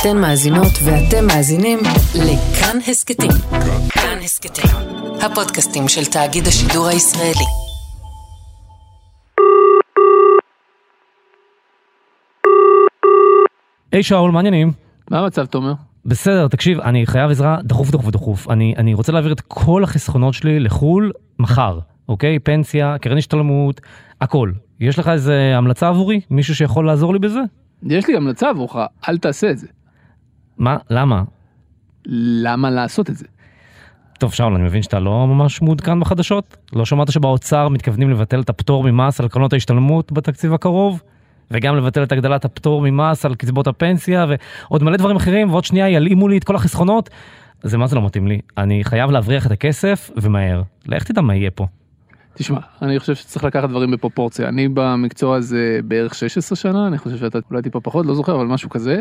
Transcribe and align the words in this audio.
אתן 0.00 0.18
מאזינות 0.18 0.72
ואתם 0.84 1.26
מאזינים 1.26 1.78
לכאן 2.14 2.76
הסכתים. 2.90 3.30
כאן 3.88 4.18
הסכתים, 4.24 4.70
הפודקאסטים 5.20 5.88
של 5.88 6.04
תאגיד 6.04 6.46
השידור 6.46 6.86
הישראלי. 6.86 7.44
היי 13.92 14.02
שאול, 14.02 14.30
מה 14.30 14.38
העניינים? 14.38 14.72
מה 15.10 15.18
המצב 15.18 15.46
תומר? 15.46 15.72
בסדר, 16.04 16.48
תקשיב, 16.48 16.80
אני 16.80 17.06
חייב 17.06 17.30
עזרה 17.30 17.58
דחוף 17.62 17.90
דחוף 17.90 18.10
דחוף. 18.10 18.50
אני, 18.50 18.74
אני 18.76 18.94
רוצה 18.94 19.12
להעביר 19.12 19.32
את 19.32 19.40
כל 19.40 19.84
החסכונות 19.84 20.34
שלי 20.34 20.60
לחו"ל 20.60 21.12
מחר, 21.38 21.78
אוקיי? 22.08 22.38
פנסיה, 22.38 22.96
קרן 23.00 23.18
השתלמות, 23.18 23.80
הכל. 24.20 24.52
יש 24.80 24.98
לך 24.98 25.08
איזה 25.08 25.52
המלצה 25.56 25.88
עבורי? 25.88 26.20
מישהו 26.30 26.54
שיכול 26.54 26.86
לעזור 26.86 27.12
לי 27.12 27.18
בזה? 27.18 27.40
יש 27.82 28.08
לי 28.08 28.16
המלצה 28.16 28.50
עבורך, 28.50 28.76
אל 29.08 29.18
תעשה 29.18 29.50
את 29.50 29.58
זה. 29.58 29.66
מה? 30.58 30.76
למה? 30.90 31.22
למה 32.06 32.70
לעשות 32.70 33.10
את 33.10 33.16
זה? 33.16 33.26
טוב, 34.18 34.34
שאול, 34.34 34.54
אני 34.54 34.64
מבין 34.64 34.82
שאתה 34.82 35.00
לא 35.00 35.26
ממש 35.26 35.62
מעודכן 35.62 36.00
בחדשות? 36.00 36.56
לא 36.72 36.84
שמעת 36.84 37.12
שבאוצר 37.12 37.68
מתכוונים 37.68 38.10
לבטל 38.10 38.40
את 38.40 38.48
הפטור 38.48 38.90
ממס 38.90 39.20
על 39.20 39.28
קרנות 39.28 39.52
ההשתלמות 39.52 40.12
בתקציב 40.12 40.54
הקרוב? 40.54 41.02
וגם 41.50 41.76
לבטל 41.76 42.02
את 42.02 42.12
הגדלת 42.12 42.44
הפטור 42.44 42.82
ממס 42.82 43.24
על 43.24 43.34
קצבאות 43.34 43.66
הפנסיה 43.66 44.26
ועוד 44.28 44.82
מלא 44.82 44.96
דברים 44.96 45.16
אחרים 45.16 45.50
ועוד 45.50 45.64
שנייה 45.64 45.88
ילאימו 45.88 46.28
לי 46.28 46.38
את 46.38 46.44
כל 46.44 46.56
החסכונות. 46.56 47.10
זה 47.62 47.78
מה 47.78 47.86
זה 47.86 47.96
לא 47.96 48.06
מתאים 48.06 48.26
לי, 48.26 48.40
אני 48.58 48.84
חייב 48.84 49.10
להבריח 49.10 49.46
את 49.46 49.50
הכסף 49.50 50.10
ומהר. 50.16 50.62
לך 50.86 51.04
תדע 51.04 51.20
מה 51.20 51.34
יהיה 51.34 51.50
פה. 51.50 51.66
תשמע, 52.34 52.58
אני 52.82 52.98
חושב 52.98 53.14
שצריך 53.14 53.44
לקחת 53.44 53.68
דברים 53.68 53.90
בפרופורציה. 53.90 54.48
אני 54.48 54.68
במקצוע 54.74 55.36
הזה 55.36 55.80
בערך 55.84 56.14
16 56.14 56.56
שנה, 56.56 56.86
אני 56.86 56.98
חושב 56.98 57.16
שאתה 57.16 57.38
אולי 57.50 57.62
טיפה 57.62 57.80
פחות, 57.80 58.06
לא 58.06 58.14
זוכר, 58.14 58.34
אבל 58.34 58.46
משהו 58.46 58.70
כזה. 58.70 59.00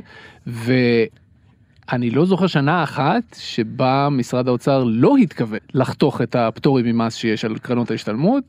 ואני 1.91 2.09
לא 2.09 2.25
זוכר 2.25 2.47
שנה 2.47 2.83
אחת 2.83 3.35
שבה 3.39 4.07
משרד 4.11 4.47
האוצר 4.47 4.83
לא 4.83 5.17
התכוון 5.17 5.59
לחתוך 5.73 6.21
את 6.21 6.35
הפטורים 6.35 6.85
ממס 6.85 7.15
שיש 7.15 7.45
על 7.45 7.57
קרנות 7.57 7.91
ההשתלמות. 7.91 8.43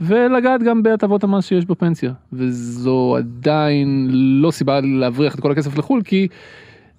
ולגעת 0.00 0.62
גם 0.62 0.82
בהטבות 0.82 1.24
המס 1.24 1.46
שיש 1.46 1.64
בפנסיה 1.64 2.12
וזו 2.32 3.16
עדיין 3.18 4.08
לא 4.12 4.50
סיבה 4.50 4.80
להבריח 4.80 5.34
את 5.34 5.40
כל 5.40 5.52
הכסף 5.52 5.78
לחו"ל 5.78 6.02
כי 6.02 6.28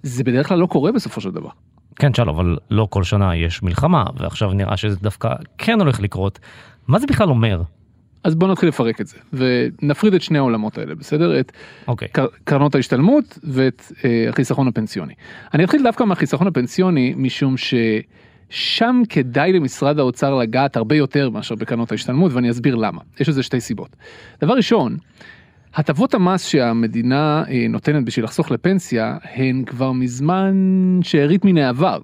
זה 0.02 0.24
בדרך 0.24 0.48
כלל 0.48 0.58
לא 0.58 0.66
קורה 0.66 0.92
בסופו 0.92 1.20
של 1.20 1.30
דבר. 1.30 1.48
כן, 1.96 2.14
שלום, 2.14 2.28
אבל 2.28 2.56
לא 2.70 2.86
כל 2.90 3.04
שנה 3.04 3.36
יש 3.36 3.62
מלחמה 3.62 4.04
ועכשיו 4.16 4.52
נראה 4.52 4.76
שזה 4.76 4.96
דווקא 4.96 5.28
כן 5.58 5.80
הולך 5.80 6.00
לקרות. 6.00 6.38
מה 6.88 6.98
זה 6.98 7.06
בכלל 7.06 7.28
אומר? 7.28 7.62
אז 8.24 8.34
בוא 8.34 8.48
נתחיל 8.48 8.68
לפרק 8.68 9.00
את 9.00 9.06
זה 9.06 9.16
ונפריד 9.32 10.14
את 10.14 10.22
שני 10.22 10.38
העולמות 10.38 10.78
האלה 10.78 10.94
בסדר 10.94 11.40
את 11.40 11.52
okay. 11.52 11.88
אוקיי. 11.88 12.08
קרנות 12.44 12.74
ההשתלמות 12.74 13.38
ואת 13.44 13.92
אה, 14.04 14.28
החיסכון 14.28 14.68
הפנסיוני. 14.68 15.14
אני 15.54 15.64
אתחיל 15.64 15.82
דווקא 15.82 16.04
מהחיסכון 16.04 16.46
הפנסיוני 16.46 17.14
משום 17.16 17.56
ש... 17.56 17.74
שם 18.50 19.02
כדאי 19.08 19.52
למשרד 19.52 19.98
האוצר 19.98 20.34
לגעת 20.34 20.76
הרבה 20.76 20.96
יותר 20.96 21.30
מאשר 21.30 21.54
בקרנות 21.54 21.92
ההשתלמות 21.92 22.32
ואני 22.32 22.50
אסביר 22.50 22.74
למה. 22.74 23.00
יש 23.20 23.28
לזה 23.28 23.42
שתי 23.42 23.60
סיבות. 23.60 23.96
דבר 24.40 24.54
ראשון, 24.54 24.96
הטבות 25.74 26.14
המס 26.14 26.46
שהמדינה 26.46 27.44
אה, 27.48 27.66
נותנת 27.68 28.04
בשביל 28.04 28.24
לחסוך 28.24 28.50
לפנסיה 28.50 29.16
הן 29.34 29.64
כבר 29.66 29.92
מזמן 29.92 30.54
שארית 31.02 31.44
מן 31.44 31.58
העבר. 31.58 32.00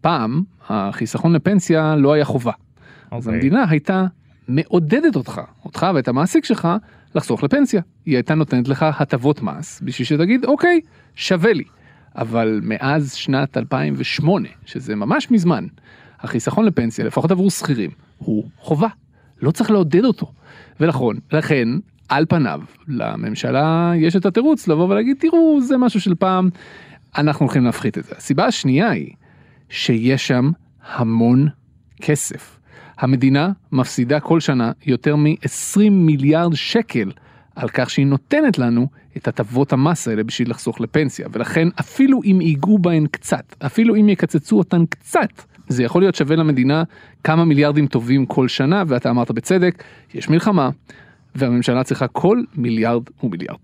פעם 0.00 0.42
החיסכון 0.68 1.32
לפנסיה 1.32 1.96
לא 1.96 2.12
היה 2.12 2.24
חובה. 2.24 2.52
Okay. 2.52 3.16
אז 3.16 3.26
אוקיי. 3.26 3.34
המדינה 3.34 3.64
הייתה 3.68 4.06
מעודדת 4.50 5.16
אותך, 5.16 5.40
אותך 5.64 5.86
ואת 5.94 6.08
המעסיק 6.08 6.44
שלך 6.44 6.68
לחסוך 7.14 7.42
לפנסיה. 7.42 7.82
היא 8.06 8.16
הייתה 8.16 8.34
נותנת 8.34 8.68
לך 8.68 8.86
הטבות 8.98 9.42
מס 9.42 9.80
בשביל 9.84 10.06
שתגיד 10.06 10.44
אוקיי 10.44 10.80
שווה 11.14 11.52
לי. 11.52 11.64
אבל 12.16 12.60
מאז 12.62 13.14
שנת 13.14 13.56
2008 13.56 14.48
שזה 14.66 14.96
ממש 14.96 15.30
מזמן 15.30 15.66
החיסכון 16.20 16.64
לפנסיה 16.64 17.04
לפחות 17.04 17.30
עבור 17.30 17.50
שכירים 17.50 17.90
הוא 18.18 18.44
חובה 18.58 18.88
לא 19.42 19.50
צריך 19.50 19.70
לעודד 19.70 20.04
אותו 20.04 20.32
ולכן 20.80 21.04
לכן 21.32 21.68
על 22.08 22.26
פניו 22.28 22.60
לממשלה 22.88 23.92
יש 23.96 24.16
את 24.16 24.26
התירוץ 24.26 24.68
לבוא 24.68 24.88
ולהגיד 24.88 25.16
תראו 25.20 25.60
זה 25.60 25.76
משהו 25.76 26.00
של 26.00 26.14
פעם 26.14 26.48
אנחנו 27.18 27.46
הולכים 27.46 27.64
להפחית 27.64 27.98
את 27.98 28.04
זה 28.04 28.14
הסיבה 28.16 28.46
השנייה 28.46 28.90
היא 28.90 29.14
שיש 29.68 30.28
שם 30.28 30.50
המון 30.86 31.48
כסף 32.02 32.59
המדינה 33.00 33.50
מפסידה 33.72 34.20
כל 34.20 34.40
שנה 34.40 34.72
יותר 34.86 35.16
מ-20 35.16 35.90
מיליארד 35.90 36.54
שקל 36.54 37.12
על 37.56 37.68
כך 37.68 37.90
שהיא 37.90 38.06
נותנת 38.06 38.58
לנו 38.58 38.86
את 39.16 39.28
הטבות 39.28 39.72
המס 39.72 40.08
האלה 40.08 40.24
בשביל 40.24 40.50
לחסוך 40.50 40.80
לפנסיה 40.80 41.28
ולכן 41.32 41.68
אפילו 41.80 42.20
אם 42.24 42.40
ייגעו 42.40 42.78
בהן 42.78 43.06
קצת 43.10 43.56
אפילו 43.66 43.96
אם 43.96 44.08
יקצצו 44.08 44.58
אותן 44.58 44.86
קצת 44.86 45.42
זה 45.68 45.82
יכול 45.82 46.02
להיות 46.02 46.14
שווה 46.14 46.36
למדינה 46.36 46.82
כמה 47.24 47.44
מיליארדים 47.44 47.86
טובים 47.86 48.26
כל 48.26 48.48
שנה 48.48 48.82
ואתה 48.86 49.10
אמרת 49.10 49.30
בצדק 49.30 49.84
יש 50.14 50.28
מלחמה 50.28 50.70
והממשלה 51.34 51.84
צריכה 51.84 52.08
כל 52.08 52.42
מיליארד 52.54 53.02
ומיליארד. 53.22 53.58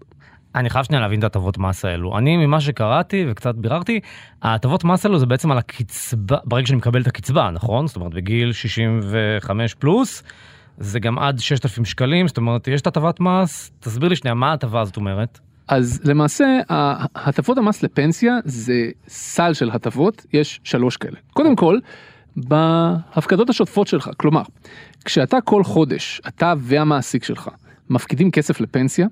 אני 0.57 0.71
חייב 0.71 0.85
שנייה 0.85 1.03
להבין 1.03 1.19
את 1.19 1.25
הטבות 1.25 1.59
מס 1.59 1.85
האלו. 1.85 2.19
אני 2.19 2.37
ממה 2.37 2.61
שקראתי 2.61 3.27
וקצת 3.29 3.55
ביררתי, 3.55 4.01
ההטבות 4.43 4.85
מס 4.85 5.07
האלו 5.07 5.19
זה 5.19 5.27
בעצם 5.27 5.51
על 5.51 5.59
הקצבה, 5.59 6.37
ברגע 6.45 6.67
שאני 6.67 6.77
מקבל 6.77 7.01
את 7.01 7.07
הקצבה, 7.07 7.51
נכון? 7.51 7.87
זאת 7.87 7.97
אומרת 7.97 8.15
בגיל 8.15 8.53
65 8.53 9.75
פלוס, 9.75 10.23
זה 10.79 11.01
גם 11.01 11.19
עד 11.19 11.39
6,000 11.39 11.85
שקלים, 11.85 12.29
זאת 12.29 12.37
אומרת, 12.37 12.69
יש 12.69 12.81
את 12.81 12.87
הטבת 12.87 13.21
מס, 13.21 13.73
תסביר 13.81 14.09
לי 14.09 14.17
שנייה, 14.17 14.35
מה 14.35 14.51
ההטבה 14.51 14.81
הזאת 14.81 14.97
אומרת? 14.97 15.39
אז 15.69 16.01
למעשה, 16.05 16.45
הטבות 17.15 17.59
המס 17.59 17.83
לפנסיה 17.83 18.33
זה 18.45 18.91
סל 19.09 19.55
של 19.55 19.71
הטבות, 19.71 20.27
יש 20.33 20.61
שלוש 20.65 20.97
כאלה. 20.97 21.17
קודם 21.33 21.57
כל, 21.57 21.79
בהפקדות 22.37 23.51
השוטפות 23.51 23.87
שלך, 23.87 24.11
כלומר, 24.17 24.43
כשאתה 25.05 25.41
כל 25.41 25.65
חודש, 25.65 26.21
אתה 26.29 26.55
והמעסיק 26.59 27.25
שלך, 27.25 27.51
מפקידים 27.91 28.31
כסף 28.31 28.61
לפנסיה, 28.61 29.07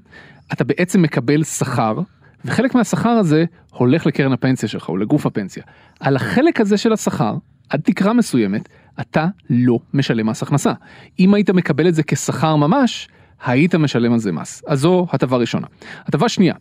אתה 0.53 0.65
בעצם 0.65 1.03
מקבל 1.03 1.44
שכר, 1.44 2.00
וחלק 2.44 2.75
מהשכר 2.75 3.09
הזה 3.09 3.44
הולך 3.71 4.06
לקרן 4.06 4.32
הפנסיה 4.32 4.69
שלך 4.69 4.88
או 4.88 4.97
לגוף 4.97 5.27
הפנסיה. 5.27 5.62
על 6.00 6.16
החלק 6.16 6.60
הזה 6.60 6.77
של 6.77 6.93
השכר, 6.93 7.37
עד 7.69 7.81
תקרה 7.81 8.12
מסוימת, 8.12 8.69
אתה 9.00 9.27
לא 9.50 9.78
משלם 9.94 10.27
מס 10.27 10.43
הכנסה. 10.43 10.72
אם 11.19 11.34
היית 11.34 11.50
מקבל 11.50 11.88
את 11.88 11.94
זה 11.94 12.03
כשכר 12.03 12.56
ממש, 12.56 13.09
היית 13.44 13.75
משלם 13.75 14.12
על 14.12 14.19
זה 14.19 14.32
מס. 14.32 14.62
אז 14.66 14.81
זו 14.81 15.06
הטבה 15.10 15.37
ראשונה. 15.37 15.66
הטבה 16.06 16.28
שנייה, 16.28 16.55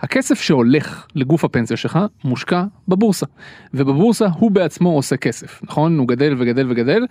הכסף 0.00 0.40
שהולך 0.40 1.06
לגוף 1.14 1.44
הפנסיה 1.44 1.76
שלך 1.76 1.98
מושקע 2.24 2.64
בבורסה. 2.88 3.26
ובבורסה 3.74 4.26
הוא 4.26 4.50
בעצמו 4.50 4.90
עושה 4.90 5.16
כסף, 5.16 5.60
נכון? 5.62 5.98
הוא 5.98 6.08
גדל 6.08 6.34
וגדל 6.38 6.70
וגדל. 6.70 7.06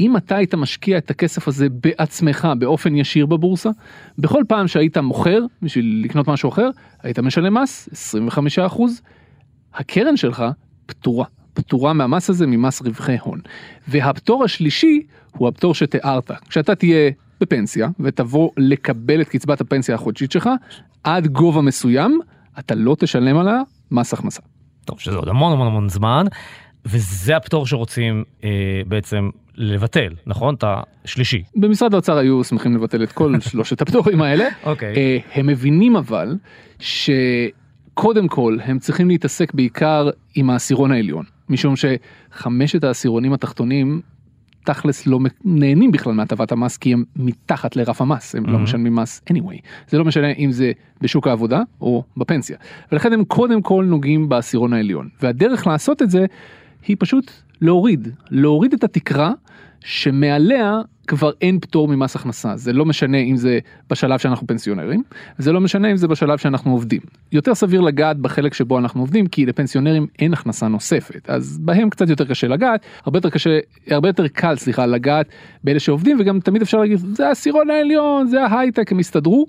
אם 0.00 0.16
אתה 0.16 0.36
היית 0.36 0.54
משקיע 0.54 0.98
את 0.98 1.10
הכסף 1.10 1.48
הזה 1.48 1.66
בעצמך 1.70 2.48
באופן 2.58 2.96
ישיר 2.96 3.26
בבורסה, 3.26 3.70
בכל 4.18 4.42
פעם 4.48 4.68
שהיית 4.68 4.98
מוכר 4.98 5.40
בשביל 5.62 6.00
לקנות 6.04 6.28
משהו 6.28 6.48
אחר, 6.48 6.70
היית 7.02 7.18
משלם 7.18 7.62
מס 7.62 7.88
25%. 8.68 8.80
הקרן 9.74 10.16
שלך 10.16 10.44
פטורה. 10.86 11.24
פטורה 11.54 11.92
מהמס 11.92 12.30
הזה 12.30 12.46
ממס 12.46 12.82
רווחי 12.82 13.16
הון. 13.22 13.40
והפטור 13.88 14.44
השלישי 14.44 15.02
הוא 15.32 15.48
הפטור 15.48 15.74
שתיארת. 15.74 16.30
כשאתה 16.48 16.74
תהיה 16.74 17.10
בפנסיה 17.40 17.88
ותבוא 18.00 18.50
לקבל 18.56 19.20
את 19.20 19.28
קצבת 19.28 19.60
הפנסיה 19.60 19.94
החודשית 19.94 20.32
שלך, 20.32 20.50
עד 21.04 21.26
גובה 21.26 21.60
מסוים, 21.60 22.20
אתה 22.58 22.74
לא 22.74 22.96
תשלם 22.98 23.36
עליה 23.38 23.60
מס 23.90 24.12
הכנסה. 24.12 24.42
טוב, 24.84 25.00
שזה 25.00 25.16
עוד 25.16 25.28
המון 25.28 25.52
המון 25.52 25.66
המון 25.66 25.88
זמן, 25.88 26.24
וזה 26.86 27.36
הפטור 27.36 27.66
שרוצים 27.66 28.24
אה, 28.44 28.50
בעצם 28.86 29.30
לבטל, 29.56 30.12
נכון? 30.26 30.54
את 30.54 30.64
השלישי. 31.04 31.42
במשרד 31.56 31.94
האוצר 31.94 32.18
היו 32.18 32.44
שמחים 32.44 32.76
לבטל 32.76 33.02
את 33.02 33.12
כל 33.12 33.34
שלושת 33.50 33.82
הפטורים 33.82 34.22
האלה. 34.22 34.48
אוקיי. 34.64 34.94
Okay. 34.94 34.98
אה, 34.98 35.18
הם 35.34 35.46
מבינים 35.46 35.96
אבל 35.96 36.36
שקודם 36.78 38.28
כל 38.28 38.58
הם 38.64 38.78
צריכים 38.78 39.08
להתעסק 39.08 39.54
בעיקר 39.54 40.10
עם 40.34 40.50
העשירון 40.50 40.92
העליון. 40.92 41.24
משום 41.48 41.74
שחמשת 41.76 42.84
העשירונים 42.84 43.32
התחתונים 43.32 44.00
תכלס 44.64 45.06
לא 45.06 45.18
נהנים 45.44 45.92
בכלל 45.92 46.12
מהטבת 46.12 46.52
המס 46.52 46.76
כי 46.76 46.92
הם 46.92 47.04
מתחת 47.16 47.76
לרף 47.76 48.00
המס 48.00 48.34
הם 48.34 48.44
mm-hmm. 48.44 48.50
לא 48.50 48.58
משלמים 48.58 48.94
מס 48.94 49.22
anyway 49.32 49.60
זה 49.88 49.98
לא 49.98 50.04
משנה 50.04 50.32
אם 50.32 50.52
זה 50.52 50.72
בשוק 51.00 51.26
העבודה 51.26 51.62
או 51.80 52.02
בפנסיה 52.16 52.56
ולכן 52.92 53.12
הם 53.12 53.24
קודם 53.24 53.62
כל 53.62 53.84
נוגעים 53.88 54.28
בעשירון 54.28 54.72
העליון 54.72 55.08
והדרך 55.22 55.66
לעשות 55.66 56.02
את 56.02 56.10
זה 56.10 56.26
היא 56.86 56.96
פשוט 56.98 57.30
להוריד 57.60 58.08
להוריד 58.30 58.72
את 58.72 58.84
התקרה 58.84 59.32
שמעליה 59.80 60.80
כבר 61.06 61.30
אין 61.40 61.60
פטור 61.60 61.88
ממס 61.88 62.16
הכנסה. 62.16 62.56
זה 62.56 62.72
לא 62.72 62.84
משנה 62.84 63.18
אם 63.18 63.36
זה 63.36 63.58
בשלב 63.90 64.18
שאנחנו 64.18 64.46
פנסיונרים 64.46 65.02
זה 65.38 65.52
לא 65.52 65.60
משנה 65.60 65.90
אם 65.90 65.96
זה 65.96 66.08
בשלב 66.08 66.38
שאנחנו 66.38 66.72
עובדים. 66.72 67.00
יותר 67.32 67.54
סביר 67.54 67.80
לגעת 67.80 68.18
בחלק 68.18 68.54
שבו 68.54 68.78
אנחנו 68.78 69.00
עובדים 69.00 69.26
כי 69.26 69.46
לפנסיונרים 69.46 70.06
אין 70.18 70.32
הכנסה 70.32 70.68
נוספת. 70.68 71.30
אז 71.30 71.58
בהם 71.58 71.90
קצת 71.90 72.08
יותר 72.08 72.24
קשה 72.24 72.48
לגעת 72.48 72.80
הרבה 73.04 73.18
יותר 73.18 73.30
קשה 73.30 73.58
הרבה 73.90 74.08
יותר 74.08 74.28
קל 74.28 74.56
סליחה 74.56 74.86
לגעת 74.86 75.26
באלה 75.64 75.80
שעובדים 75.80 76.16
וגם 76.20 76.40
תמיד 76.40 76.62
אפשר 76.62 76.78
להגיד 76.78 76.98
זה 76.98 77.28
העשירון 77.28 77.70
העליון 77.70 78.26
זה 78.26 78.42
ההייטק 78.42 78.92
הם 78.92 79.00
יסתדרו 79.00 79.46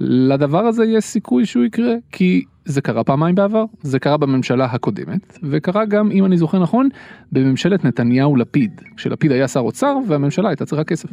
לדבר 0.00 0.66
הזה 0.66 0.84
יש 0.84 1.04
סיכוי 1.04 1.46
שהוא 1.46 1.64
יקרה, 1.64 1.94
כי 2.12 2.44
זה 2.64 2.80
קרה 2.80 3.04
פעמיים 3.04 3.34
בעבר, 3.34 3.64
זה 3.82 3.98
קרה 3.98 4.16
בממשלה 4.16 4.64
הקודמת, 4.64 5.38
וקרה 5.42 5.84
גם, 5.84 6.10
אם 6.10 6.24
אני 6.24 6.38
זוכר 6.38 6.58
נכון, 6.58 6.88
בממשלת 7.32 7.84
נתניהו-לפיד, 7.84 8.80
כשלפיד 8.96 9.32
היה 9.32 9.48
שר 9.48 9.60
אוצר 9.60 9.96
והממשלה 10.08 10.48
הייתה 10.48 10.66
צריכה 10.66 10.84
כסף. 10.84 11.08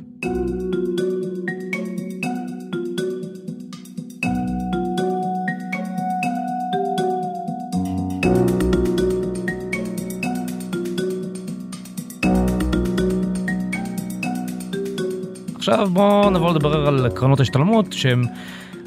עכשיו 15.56 15.90
בואו 15.94 16.30
נבוא 16.30 16.52
לדבר 16.52 16.88
על 16.88 17.10
קרנות 17.10 17.40
השתלמות 17.40 17.94
שהן 17.94 18.24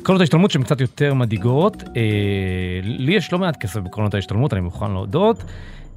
קרנות 0.09 0.21
ההשתלמות 0.21 0.51
שהן 0.51 0.63
קצת 0.63 0.81
יותר 0.81 1.15
מדאיגות. 1.15 1.83
אה, 1.97 2.03
לי 2.83 3.13
יש 3.13 3.33
לא 3.33 3.39
מעט 3.39 3.57
כסף 3.57 3.81
בקרנות 3.81 4.15
ההשתלמות, 4.15 4.53
אני 4.53 4.61
מוכן 4.61 4.91
להודות. 4.91 5.45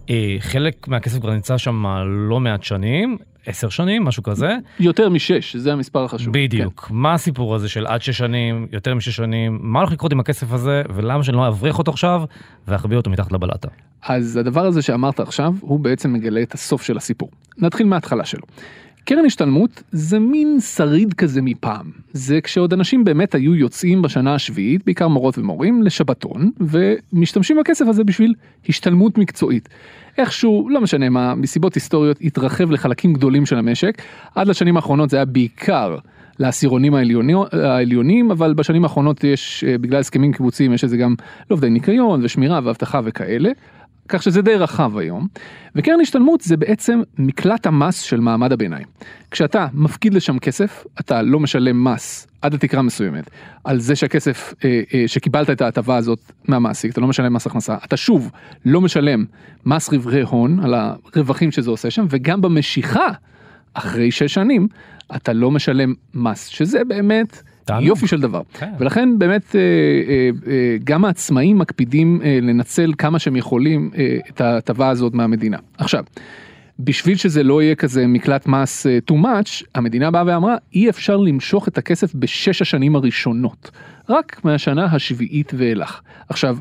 אה, 0.10 0.36
חלק 0.40 0.88
מהכסף 0.88 1.20
כבר 1.20 1.32
נמצא 1.32 1.58
שם 1.58 1.86
לא 2.30 2.40
מעט 2.40 2.64
שנים, 2.64 3.18
עשר 3.46 3.70
שנים, 3.70 4.04
משהו 4.04 4.24
כזה. 4.24 4.56
יותר 4.80 5.10
משש, 5.10 5.56
זה 5.56 5.74
המספר 5.74 6.04
החשוב. 6.04 6.34
בדיוק. 6.34 6.86
כן. 6.88 6.96
מה 6.96 7.14
הסיפור 7.14 7.56
הזה 7.56 7.70
של 7.70 7.88
עד 7.88 8.02
שש 8.02 8.18
שנים, 8.18 8.68
יותר 8.72 8.96
משש 8.96 9.16
שנים, 9.16 9.60
מה 9.62 9.80
הולך 9.80 9.92
לקרות 9.92 10.12
עם 10.12 10.20
הכסף 10.20 10.54
הזה, 10.54 10.82
ולמה 10.90 11.24
שאני 11.24 11.38
לא 11.38 11.48
אבריח 11.48 11.80
אותו 11.80 11.92
עכשיו 11.92 12.24
ואחביא 12.68 12.98
אותו 12.98 13.10
מתחת 13.10 13.32
לבלטה? 13.32 13.68
אז 14.04 14.38
הדבר 14.38 14.66
הזה 14.66 14.82
שאמרת 14.82 15.20
עכשיו, 15.20 15.54
הוא 15.62 15.80
בעצם 15.80 16.14
מגלה 16.14 16.42
את 16.42 16.54
הסוף 16.54 16.84
של 16.84 16.98
הסיפור. 16.98 17.30
נתחיל 17.58 17.88
מההתחלה 17.88 18.26
שלו. 18.26 18.44
קרן 19.06 19.26
השתלמות 19.26 19.84
זה 19.92 20.20
מין 20.20 20.60
שריד 20.60 21.14
כזה 21.14 21.42
מפעם. 21.42 21.92
זה 22.14 22.42
כשעוד 22.42 22.74
אנשים 22.74 23.04
באמת 23.04 23.36
היו 23.36 23.56
יוצאים 23.56 24.02
בשנה 24.02 24.36
השביעית, 24.36 24.86
בעיקר 24.86 25.08
מורות 25.08 25.38
ומורים, 25.38 25.84
לשבתון, 25.84 26.52
ומשתמשים 26.60 27.58
בכסף 27.60 27.86
הזה 27.88 28.04
בשביל 28.04 28.34
השתלמות 28.70 29.18
מקצועית. 29.18 29.70
איכשהו, 30.18 30.70
לא 30.70 30.82
משנה 30.82 31.10
מה, 31.10 31.36
מסיבות 31.36 31.76
היסטוריות 31.76 32.18
התרחב 32.22 32.72
לחלקים 32.72 33.14
גדולים 33.14 33.46
של 33.46 33.58
המשק. 33.58 34.02
עד 34.36 34.48
לשנים 34.48 34.76
האחרונות 34.76 35.10
זה 35.10 35.18
היה 35.18 35.26
בעיקר 35.26 35.98
לעשירונים 36.40 36.94
העליונים, 37.52 38.32
אבל 38.32 38.54
בשנים 38.54 38.84
האחרונות 38.84 39.24
יש, 39.24 39.64
אה, 39.68 39.78
בגלל 39.78 40.00
הסכמים 40.00 40.34
קיבוציים, 40.34 40.74
יש 40.74 40.84
איזה 40.84 40.98
גם 40.98 41.16
לעובדי 41.50 41.70
ניקיון 41.70 42.20
ושמירה 42.24 42.60
ואבטחה 42.64 43.02
וכאלה. 43.04 43.50
כך 44.12 44.24
שזה 44.24 44.42
די 44.42 44.56
רחב 44.56 44.98
היום. 44.98 45.28
וקרן 45.76 46.02
השתלמות 46.02 46.42
זה 46.42 46.58
בעצם 46.58 47.02
מקלט 47.18 47.66
המס 47.66 48.02
של 48.02 48.20
מעמד 48.20 48.52
הביניים. 48.52 48.86
כשאתה 49.32 49.68
מפקיד 49.74 50.14
לשם 50.14 50.40
כסף, 50.40 50.84
אתה 51.00 51.22
לא 51.22 51.40
משלם 51.40 51.84
מס 51.84 52.28
עד 52.42 52.54
לתקרה 52.54 52.82
מסוימת 52.82 53.30
על 53.64 53.80
זה 53.80 53.96
שהכסף, 53.96 54.54
אה, 54.66 54.82
אה, 54.94 55.04
שקיבלת 55.08 55.50
את 55.50 55.62
ההטבה 55.62 55.98
הזאת 55.98 56.32
מהמעסיק, 56.48 56.92
אתה 56.92 57.02
לא 57.02 57.08
משלם 57.08 57.34
מס 57.34 57.48
הכנסה, 57.48 57.76
אתה 57.86 57.98
שוב 57.98 58.32
לא 58.66 58.82
משלם 58.82 59.26
מס 59.66 59.90
רווחי 59.90 60.22
הון 60.22 60.60
על 60.60 60.74
הרווחים 60.74 61.52
שזה 61.52 61.70
עושה 61.70 61.90
שם, 61.92 62.06
וגם 62.10 62.42
במשיכה 62.42 63.08
אחרי 63.74 64.12
שש 64.12 64.34
שנים, 64.34 64.68
אתה 65.16 65.34
לא 65.34 65.52
משלם 65.52 65.94
מס, 66.14 66.46
שזה 66.48 66.84
באמת... 66.84 67.51
יופי 67.80 68.08
של 68.08 68.22
דבר. 68.22 68.42
כן. 68.54 68.72
ולכן 68.80 69.20
באמת 69.20 69.56
אה, 69.56 69.60
אה, 69.60 70.30
אה, 70.52 70.78
גם 70.84 71.06
העצמאים 71.06 71.58
מקפידים 71.58 72.22
לנצל 72.42 72.94
כמה 72.98 73.20
שהם 73.20 73.36
יכולים 73.36 73.92
את 74.30 74.42
ההטבה 74.42 74.90
הזאת 74.90 75.14
מהמדינה. 75.14 75.58
עכשיו, 75.78 76.04
בשביל 76.80 77.18
שזה 77.18 77.44
לא 77.44 77.62
יהיה 77.62 77.76
כזה 77.76 78.08
מקלט 78.08 78.48
מס 78.48 78.88
too 79.12 79.16
much, 79.16 79.64
המדינה 79.76 80.12
באה 80.12 80.24
ואמרה 80.26 80.56
אי 80.74 80.90
אפשר 80.90 81.18
למשוך 81.18 81.68
את 81.68 81.78
הכסף 81.78 82.16
בשש 82.16 82.62
השנים 82.62 82.96
הראשונות, 82.96 83.72
רק 84.10 84.42
מהשנה 84.44 84.86
השביעית 84.86 85.52
ואילך. 85.58 86.02
עכשיו, 86.30 86.58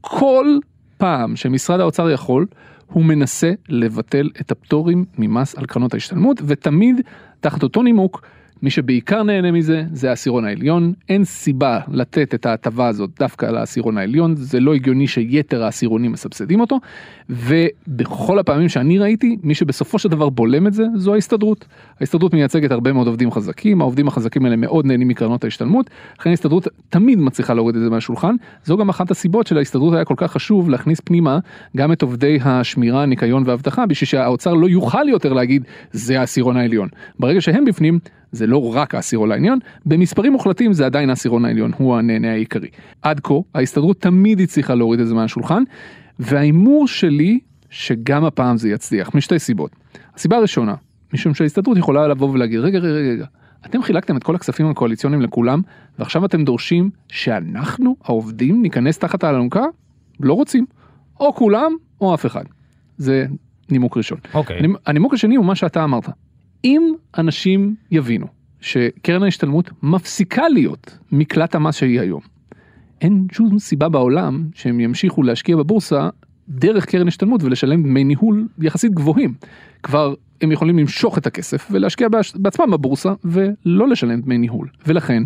כל 0.00 0.58
פעם 0.98 1.36
שמשרד 1.36 1.80
האוצר 1.80 2.10
יכול, 2.10 2.46
הוא 2.86 3.04
מנסה 3.04 3.52
לבטל 3.68 4.30
את 4.40 4.50
הפטורים 4.50 5.04
ממס 5.18 5.54
על 5.54 5.66
קרנות 5.66 5.94
ההשתלמות, 5.94 6.42
ותמיד 6.46 7.00
תחת 7.40 7.62
אותו 7.62 7.82
נימוק 7.82 8.22
מי 8.62 8.70
שבעיקר 8.70 9.22
נהנה 9.22 9.52
מזה 9.52 9.84
זה 9.92 10.10
העשירון 10.10 10.44
העליון, 10.44 10.92
אין 11.08 11.24
סיבה 11.24 11.80
לתת 11.92 12.34
את 12.34 12.46
ההטבה 12.46 12.88
הזאת 12.88 13.10
דווקא 13.18 13.46
לעשירון 13.46 13.98
העליון, 13.98 14.36
זה 14.36 14.60
לא 14.60 14.74
הגיוני 14.74 15.06
שיתר 15.06 15.64
העשירונים 15.64 16.12
מסבסדים 16.12 16.60
אותו, 16.60 16.78
ובכל 17.30 18.38
הפעמים 18.38 18.68
שאני 18.68 18.98
ראיתי, 18.98 19.36
מי 19.42 19.54
שבסופו 19.54 19.98
של 19.98 20.08
דבר 20.08 20.28
בולם 20.28 20.66
את 20.66 20.72
זה, 20.72 20.84
זו 20.94 21.14
ההסתדרות. 21.14 21.64
ההסתדרות 22.00 22.34
מייצגת 22.34 22.70
הרבה 22.70 22.92
מאוד 22.92 23.06
עובדים 23.06 23.30
חזקים, 23.30 23.80
העובדים 23.80 24.08
החזקים 24.08 24.44
האלה 24.44 24.56
מאוד 24.56 24.86
נהנים 24.86 25.08
מקרנות 25.08 25.44
ההשתלמות, 25.44 25.90
לכן 26.20 26.30
ההסתדרות 26.30 26.68
תמיד 26.88 27.18
מצליחה 27.18 27.54
להוריד 27.54 27.76
את 27.76 27.82
זה 27.82 27.90
מהשולחן, 27.90 28.34
זו 28.64 28.76
גם 28.76 28.88
אחת 28.88 29.10
הסיבות 29.10 29.46
שלהסתדרות 29.46 29.94
היה 29.94 30.04
כל 30.04 30.14
כך 30.16 30.32
חשוב 30.32 30.70
להכניס 30.70 31.00
פנימה 31.00 31.38
גם 31.76 31.92
את 31.92 32.02
עובדי 32.02 32.38
השמירה, 32.44 33.02
הניקיון 33.02 33.42
והאבטחה, 33.46 33.86
בשביל 33.86 34.08
שהאוצר 34.08 34.54
לא 34.54 34.68
יוכל 34.68 35.08
יותר 35.08 35.32
להגיד 35.32 35.64
זה 35.92 36.20
העשירון 36.20 36.56
העליון. 36.56 36.88
ברגע 37.18 37.40
שהם 37.40 37.64
בפנים, 37.64 37.98
זה 38.32 38.46
לא 38.46 38.74
רק 38.74 38.94
העשירון 38.94 39.32
העליון, 39.32 39.58
במספרים 39.86 40.32
מוחלטים 40.32 40.72
זה 40.72 40.86
עדיין 40.86 41.10
העשירון 41.10 41.44
העליון, 41.44 41.72
הוא 41.78 41.96
הנהנה 41.96 42.32
העיקרי. 42.32 42.68
עד 43.02 43.20
כה, 43.20 43.34
ההסתדרות 43.54 44.00
תמיד 44.00 44.40
הצליחה 44.40 44.74
להוריד 44.74 45.00
את 45.00 45.06
זה 45.06 45.14
מהשולחן, 45.14 45.62
וההימור 46.18 46.88
שלי, 46.88 47.38
שגם 47.70 48.24
הפעם 48.24 48.56
זה 48.56 48.68
יצליח, 48.68 49.14
משתי 49.14 49.38
סיבות. 49.38 49.70
הסיבה 50.14 50.36
הראשונה, 50.36 50.74
משום 51.12 51.34
שההסתדרות 51.34 51.78
יכולה 51.78 52.08
לבוא 52.08 52.30
ולהגיד, 52.30 52.60
רגע, 52.60 52.78
רגע, 52.78 53.10
רגע, 53.12 53.26
אתם 53.66 53.82
חילקתם 53.82 54.16
את 54.16 54.22
כל 54.22 54.34
הכספים 54.34 54.66
הקואליציוניים 54.66 55.22
לכולם, 55.22 55.60
ועכשיו 55.98 56.24
אתם 56.24 56.44
דורשים 56.44 56.90
שאנחנו, 57.08 57.96
העובדים, 58.04 58.62
ניכנס 58.62 58.98
תחת 58.98 59.24
האלונקה? 59.24 59.64
לא 60.20 60.34
רוצים. 60.34 60.66
או 61.20 61.34
כולם, 61.34 61.72
או 62.00 62.14
אף 62.14 62.26
אחד. 62.26 62.44
זה 62.98 63.26
נימוק 63.70 63.96
ראשון. 63.96 64.18
אוקיי. 64.34 64.60
Okay. 64.60 64.64
הנימוק 64.86 65.14
השני 65.14 65.36
הוא 65.36 65.44
מה 65.44 65.54
שאתה 65.54 65.84
אמרת. 65.84 66.08
אם 66.64 66.92
אנשים 67.18 67.74
יבינו 67.90 68.26
שקרן 68.60 69.22
ההשתלמות 69.22 69.70
מפסיקה 69.82 70.48
להיות 70.48 70.98
מקלט 71.12 71.54
המס 71.54 71.76
שהיא 71.76 72.00
היום, 72.00 72.20
אין 73.00 73.26
שום 73.32 73.58
סיבה 73.58 73.88
בעולם 73.88 74.44
שהם 74.54 74.80
ימשיכו 74.80 75.22
להשקיע 75.22 75.56
בבורסה 75.56 76.08
דרך 76.48 76.84
קרן 76.86 77.08
השתלמות 77.08 77.42
ולשלם 77.42 77.82
דמי 77.82 78.04
ניהול 78.04 78.48
יחסית 78.58 78.94
גבוהים. 78.94 79.34
כבר 79.82 80.14
הם 80.40 80.52
יכולים 80.52 80.78
למשוך 80.78 81.18
את 81.18 81.26
הכסף 81.26 81.68
ולהשקיע 81.70 82.08
בעצמם 82.34 82.70
בבורסה 82.70 83.12
ולא 83.24 83.88
לשלם 83.88 84.20
דמי 84.20 84.38
ניהול. 84.38 84.68
ולכן 84.86 85.22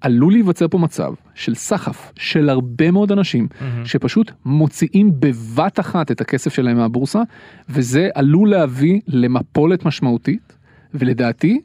עלול 0.00 0.32
להיווצר 0.32 0.68
פה 0.68 0.78
מצב 0.78 1.12
של 1.34 1.54
סחף 1.54 2.12
של 2.16 2.48
הרבה 2.48 2.90
מאוד 2.90 3.12
אנשים 3.12 3.48
mm-hmm. 3.50 3.64
שפשוט 3.84 4.32
מוציאים 4.44 5.12
בבת 5.20 5.80
אחת 5.80 6.10
את 6.10 6.20
הכסף 6.20 6.54
שלהם 6.54 6.76
מהבורסה 6.76 7.22
וזה 7.68 8.08
עלול 8.14 8.50
להביא 8.50 9.00
למפולת 9.06 9.84
משמעותית 9.84 10.57
ולדעתי, 10.94 11.60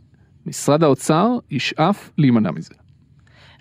משרד 0.45 0.83
האוצר 0.83 1.27
ישאף 1.51 2.09
להימנע 2.17 2.51
מזה. 2.51 2.73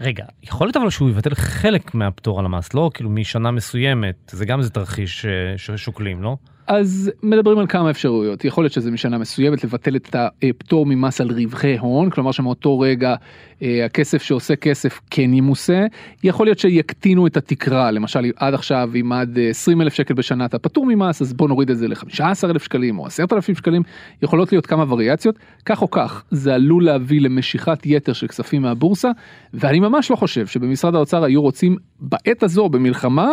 רגע, 0.01 0.25
יכול 0.43 0.67
להיות 0.67 0.77
אבל 0.77 0.91
שהוא 0.91 1.11
יבטל 1.11 1.35
חלק 1.35 1.95
מהפטור 1.95 2.39
על 2.39 2.45
המס, 2.45 2.75
לא 2.75 2.91
כאילו 2.95 3.11
משנה 3.11 3.51
מסוימת, 3.51 4.31
זה 4.33 4.47
גם 4.47 4.59
איזה 4.59 4.71
תרחיש 4.71 5.27
אה, 5.27 5.31
ששוקלים, 5.57 6.23
לא? 6.23 6.37
אז 6.67 7.11
מדברים 7.23 7.59
על 7.59 7.67
כמה 7.67 7.91
אפשרויות, 7.91 8.45
יכול 8.45 8.65
להיות 8.65 8.73
שזה 8.73 8.91
משנה 8.91 9.19
מסוימת 9.19 9.65
לבטל 9.65 9.97
את 9.97 10.17
הפטור 10.19 10.87
ממס 10.87 11.21
על 11.21 11.31
רווחי 11.31 11.79
הון, 11.79 12.11
כלומר 12.11 12.33
שמאותו 12.33 12.81
רגע 12.81 13.15
אה, 13.63 13.85
הכסף 13.85 14.23
שעושה 14.23 14.57
כסף 14.57 15.01
כן 15.11 15.35
ימוסה, 15.35 15.87
יכול 16.25 16.47
להיות 16.47 16.59
שיקטינו 16.59 17.27
את 17.27 17.37
התקרה, 17.37 17.91
למשל 17.91 18.25
עד 18.37 18.55
עכשיו 18.55 18.91
אם 19.01 19.13
עד 19.13 19.39
20 19.51 19.81
אלף 19.81 19.95
שקל 19.95 20.15
בשנה 20.15 20.45
אתה 20.45 20.59
פטור 20.59 20.87
ממס, 20.87 21.23
אז 21.23 21.33
בוא 21.33 21.49
נוריד 21.49 21.71
את 21.71 21.79
זה 21.79 21.89
ל-15 21.89 22.23
אלף 22.45 22.65
שקלים 22.65 22.99
או 22.99 23.07
10 23.07 23.25
אלפים 23.33 23.55
שקלים, 23.55 23.83
יכולות 24.23 24.53
להיות 24.53 24.67
כמה 24.67 24.85
וריאציות, 24.93 25.39
כך 25.67 25.83
או 25.83 25.91
כך 25.91 26.25
זה 26.31 26.55
עלול 26.55 26.85
להביא 26.85 27.21
למשיכת 27.21 27.87
יתר 27.87 28.13
של 28.13 28.27
כספים 28.27 28.63
מהבורסה, 28.63 29.11
ואני 29.55 29.81
ממש 29.81 30.11
לא 30.11 30.17
חושב 30.17 30.47
שבמשרד 30.47 30.95
האוצר 30.95 31.25
היו 31.25 31.43
רוצים 31.43 31.77
בעת 32.01 32.43
הזו 32.43 32.69
במלחמה, 32.69 33.33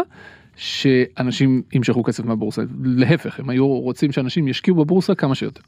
שאנשים 0.59 1.61
ימשכו 1.73 2.03
כסף 2.03 2.25
מהבורסה, 2.25 2.61
להפך, 2.83 3.39
הם 3.39 3.49
היו 3.49 3.67
רוצים 3.67 4.11
שאנשים 4.11 4.47
ישקיעו 4.47 4.77
בבורסה 4.77 5.15
כמה 5.15 5.35
שיותר. 5.35 5.61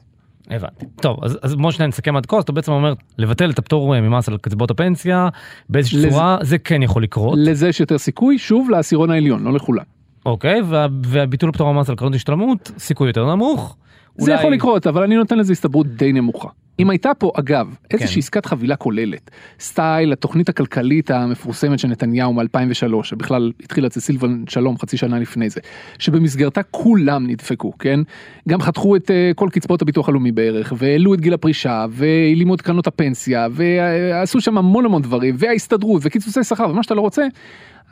הבנתי. 0.50 0.86
טוב, 1.00 1.24
אז, 1.24 1.38
אז 1.42 1.54
בוא 1.54 1.70
שניה 1.70 1.88
נסכם 1.88 2.16
עד 2.16 2.26
כה, 2.26 2.36
אז 2.36 2.42
אתה 2.42 2.52
בעצם 2.52 2.72
אומר 2.72 2.94
לבטל 3.18 3.50
את 3.50 3.58
הפטור 3.58 4.00
ממס 4.00 4.28
על 4.28 4.36
קצבאות 4.38 4.70
הפנסיה, 4.70 5.28
באיזושהי 5.68 5.98
לזה, 5.98 6.10
צורה 6.10 6.38
זה 6.42 6.58
כן 6.58 6.82
יכול 6.82 7.02
לקרות. 7.02 7.38
לזה 7.42 7.68
יש 7.68 7.80
יותר 7.80 7.98
סיכוי, 7.98 8.38
שוב 8.38 8.70
לעשירון 8.70 9.10
העליון, 9.10 9.42
לא 9.42 9.52
לכולם. 9.52 9.84
אוקיי, 10.26 10.62
וה, 10.62 10.86
והביטול 11.06 11.48
הפטור 11.48 11.72
ממס 11.72 11.90
על 11.90 11.96
קרנות 11.96 12.14
השתלמות, 12.14 12.70
סיכוי 12.78 13.08
יותר 13.08 13.34
נמוך. 13.34 13.76
זה 14.18 14.30
אולי- 14.30 14.40
יכול 14.40 14.52
לקרות, 14.52 14.86
אבל 14.86 15.02
אני 15.02 15.16
נותן 15.16 15.38
לזה 15.38 15.52
הסתברות 15.52 15.86
די 15.86 16.12
נמוכה. 16.12 16.48
אם 16.78 16.90
הייתה 16.90 17.14
פה, 17.14 17.32
אגב, 17.38 17.74
איזושהי 17.90 18.14
כן. 18.14 18.18
עסקת 18.18 18.46
חבילה 18.46 18.76
כוללת, 18.76 19.30
סטייל 19.60 20.12
התוכנית 20.12 20.48
הכלכלית 20.48 21.10
המפורסמת 21.10 21.78
של 21.78 21.88
נתניהו 21.88 22.32
מ-2003, 22.32 23.02
שבכלל 23.04 23.52
התחילה 23.62 23.86
אצל 23.86 24.00
סילבן 24.00 24.44
שלום 24.48 24.78
חצי 24.78 24.96
שנה 24.96 25.18
לפני 25.18 25.50
זה, 25.50 25.60
שבמסגרתה 25.98 26.62
כולם 26.62 27.26
נדפקו, 27.26 27.78
כן? 27.78 28.00
גם 28.48 28.60
חתכו 28.60 28.96
את 28.96 29.10
אה, 29.10 29.30
כל 29.36 29.48
קצבאות 29.52 29.82
הביטוח 29.82 30.08
הלאומי 30.08 30.32
בערך, 30.32 30.72
והעלו 30.76 31.14
את 31.14 31.20
גיל 31.20 31.34
הפרישה, 31.34 31.86
והעלימו 31.90 32.54
את 32.54 32.60
קרנות 32.60 32.86
הפנסיה, 32.86 33.48
ועשו 33.50 34.40
שם 34.40 34.58
המון 34.58 34.84
המון 34.84 35.02
דברים, 35.02 35.34
וההסתדרות, 35.38 36.02
וקיצוצי 36.04 36.44
שכר, 36.44 36.68
ומה 36.70 36.82
שאתה 36.82 36.94
לא 36.94 37.00
רוצה, 37.00 37.22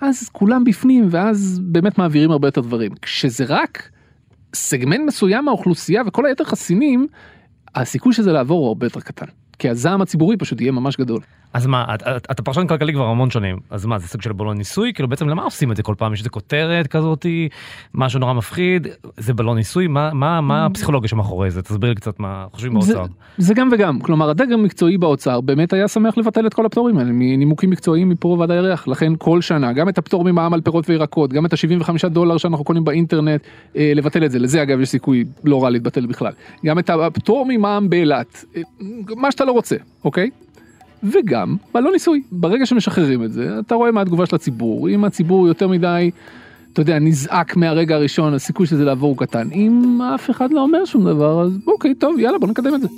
אז 0.00 0.28
כולם 0.32 0.64
בפנים, 0.64 1.06
ואז 1.10 1.60
באמת 1.62 1.98
מעבירים 1.98 2.30
הרבה 2.30 2.48
יותר 2.48 2.60
דברים. 2.60 2.90
כשזה 3.02 3.44
רק 3.48 3.90
סגמנט 4.54 5.00
מסוים 5.06 5.44
מהאוכלוסייה 5.44 6.02
וכל 6.06 6.26
היתר 6.26 6.44
חסינים, 6.44 7.06
הסיכוי 7.74 8.12
שזה 8.12 8.32
לעבור 8.32 8.58
הוא 8.58 8.68
הרבה 8.68 8.86
יותר 8.86 9.00
קטן. 9.00 9.26
כי 9.58 9.68
הזעם 9.68 10.02
הציבורי 10.02 10.36
פשוט 10.36 10.60
יהיה 10.60 10.72
ממש 10.72 10.96
גדול. 10.96 11.20
אז 11.52 11.66
מה, 11.66 11.94
אתה, 11.94 12.16
אתה 12.16 12.42
פרשן 12.42 12.66
כלכלי 12.66 12.92
כבר 12.92 13.04
המון 13.04 13.30
שנים, 13.30 13.56
אז 13.70 13.86
מה, 13.86 13.98
זה 13.98 14.08
סוג 14.08 14.22
של 14.22 14.32
בלון 14.32 14.56
ניסוי? 14.56 14.92
כאילו 14.94 15.08
בעצם 15.08 15.28
למה 15.28 15.42
עושים 15.42 15.70
את 15.70 15.76
זה 15.76 15.82
כל 15.82 15.94
פעם? 15.98 16.12
יש 16.12 16.18
איזה 16.18 16.30
כותרת 16.30 16.86
כזאתי, 16.86 17.48
משהו 17.94 18.20
נורא 18.20 18.32
מפחיד, 18.32 18.86
זה 19.16 19.34
בלון 19.34 19.56
ניסוי? 19.56 19.86
מה, 19.86 20.10
מה, 20.14 20.40
מה 20.40 20.66
הפסיכולוגיה 20.66 21.08
שמאחורי 21.08 21.50
זה? 21.50 21.62
תסביר 21.62 21.88
לי 21.88 21.94
קצת 21.94 22.20
מה 22.20 22.46
חושבים 22.52 22.80
זה, 22.80 22.94
באוצר. 22.94 23.12
זה 23.38 23.54
גם 23.54 23.68
וגם, 23.72 24.00
כלומר 24.00 24.30
הדרג 24.30 24.52
המקצועי 24.52 24.98
באוצר 24.98 25.40
באמת 25.40 25.72
היה 25.72 25.88
שמח 25.88 26.18
לבטל 26.18 26.46
את 26.46 26.54
כל 26.54 26.66
הפטורים 26.66 26.98
האלה 26.98 27.10
מנימוקים 27.12 27.70
מקצועיים 27.70 28.08
מפה 28.08 28.36
ועד 28.40 28.50
הירח, 28.50 28.88
לכן 28.88 29.12
כל 29.18 29.40
שנה 29.40 29.72
גם 29.72 29.88
את 29.88 29.98
הפטור 29.98 30.24
ממע"מ 30.24 30.54
על 30.54 30.60
פירות 30.60 30.90
וירקות, 30.90 31.32
גם 31.32 31.46
את 31.46 31.52
ה-75 31.52 32.08
דולר 32.08 32.36
שאנחנו 32.36 32.64
קונים 32.64 32.84
באינטרנט, 32.84 33.40
אה, 33.76 33.92
לבטל 33.94 34.24
את 34.24 34.30
זה, 34.30 34.38
לזה 34.38 34.62
אגב 34.62 34.80
יש 34.80 34.88
סיכוי 34.88 35.24
לא 35.44 35.62
רע 35.62 35.70
להתבטל 35.70 36.06
בכלל, 36.06 36.32
גם 36.66 36.78
את 36.78 36.90
הפטור 36.90 37.46
ממע"מ 37.48 37.90
באילת, 37.90 38.44
אה, 38.56 38.62
מה 39.16 39.32
שאתה 39.32 39.44
לא 39.44 39.52
רוצה, 39.52 39.76
אוקיי? 40.04 40.30
וגם 41.02 41.56
בלון 41.74 41.92
ניסוי, 41.92 42.22
ברגע 42.32 42.66
שמשחררים 42.66 43.24
את 43.24 43.32
זה, 43.32 43.58
אתה 43.58 43.74
רואה 43.74 43.92
מה 43.92 44.00
התגובה 44.00 44.26
של 44.26 44.36
הציבור, 44.36 44.88
אם 44.88 45.04
הציבור 45.04 45.48
יותר 45.48 45.68
מדי, 45.68 46.10
אתה 46.72 46.80
יודע, 46.80 46.98
נזעק 46.98 47.56
מהרגע 47.56 47.94
הראשון, 47.94 48.34
הסיכוי 48.34 48.66
שזה 48.66 48.84
לעבור 48.84 49.08
הוא 49.08 49.16
קטן. 49.16 49.48
אם 49.52 50.00
אף 50.14 50.30
אחד 50.30 50.52
לא 50.52 50.60
אומר 50.60 50.84
שום 50.84 51.04
דבר, 51.04 51.42
אז 51.42 51.58
אוקיי, 51.66 51.94
טוב, 51.94 52.18
יאללה, 52.18 52.38
בוא 52.38 52.48
נקדם 52.48 52.74
את 52.74 52.80
זה. 52.80 52.88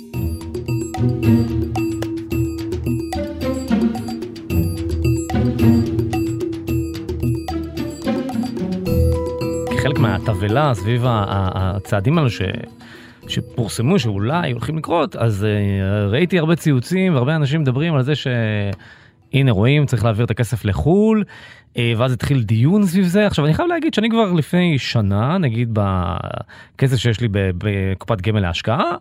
כחלק 9.77 9.99
מהתבהלה 9.99 10.73
סביב 10.73 11.01
הצעדים 11.05 12.17
האלו 12.17 12.29
ש... 12.29 12.41
שפורסמו 13.27 13.99
שאולי 13.99 14.51
הולכים 14.51 14.77
לקרות, 14.77 15.15
אז 15.15 15.45
uh, 15.45 16.11
ראיתי 16.11 16.39
הרבה 16.39 16.55
ציוצים 16.55 17.13
והרבה 17.13 17.35
אנשים 17.35 17.61
מדברים 17.61 17.95
על 17.95 18.03
זה 18.03 18.13
שהנה 18.15 19.51
רואים 19.51 19.85
צריך 19.85 20.03
להעביר 20.03 20.25
את 20.25 20.31
הכסף 20.31 20.65
לחו"ל, 20.65 21.23
uh, 21.73 21.77
ואז 21.97 22.13
התחיל 22.13 22.43
דיון 22.43 22.85
סביב 22.85 23.05
זה. 23.05 23.27
עכשיו 23.27 23.45
אני 23.45 23.53
חייב 23.53 23.67
להגיד 23.69 23.93
שאני 23.93 24.09
כבר 24.09 24.31
לפני 24.31 24.79
שנה, 24.79 25.37
נגיד 25.37 25.69
בכסף 25.73 26.97
שיש 26.97 27.21
לי 27.21 27.27
בקופת 27.31 28.21
גמל 28.21 28.39
להשקעה, 28.39 28.91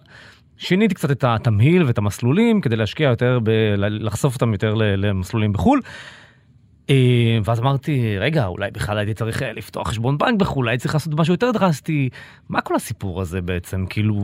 שיניתי 0.56 0.94
קצת 0.94 1.10
את 1.10 1.24
התמהיל 1.24 1.84
ואת 1.84 1.98
המסלולים 1.98 2.60
כדי 2.60 2.76
להשקיע 2.76 3.08
יותר, 3.08 3.38
ב- 3.42 3.74
לחשוף 3.76 4.34
אותם 4.34 4.52
יותר 4.52 4.74
למסלולים 4.74 5.52
בחו"ל. 5.52 5.80
אה, 6.90 7.38
ואז 7.44 7.60
אמרתי, 7.60 8.18
רגע, 8.18 8.46
אולי 8.46 8.70
בכלל 8.70 8.98
הייתי 8.98 9.14
צריך 9.14 9.42
אה, 9.42 9.52
לפתוח 9.52 9.88
חשבון 9.88 10.18
בנק 10.18 10.40
בחו"ל, 10.40 10.68
הייתי 10.68 10.82
צריך 10.82 10.94
לעשות 10.94 11.14
משהו 11.14 11.34
יותר 11.34 11.50
דרסטי. 11.50 12.08
מה 12.48 12.60
כל 12.60 12.74
הסיפור 12.74 13.20
הזה 13.20 13.40
בעצם? 13.40 13.84
כאילו, 13.90 14.14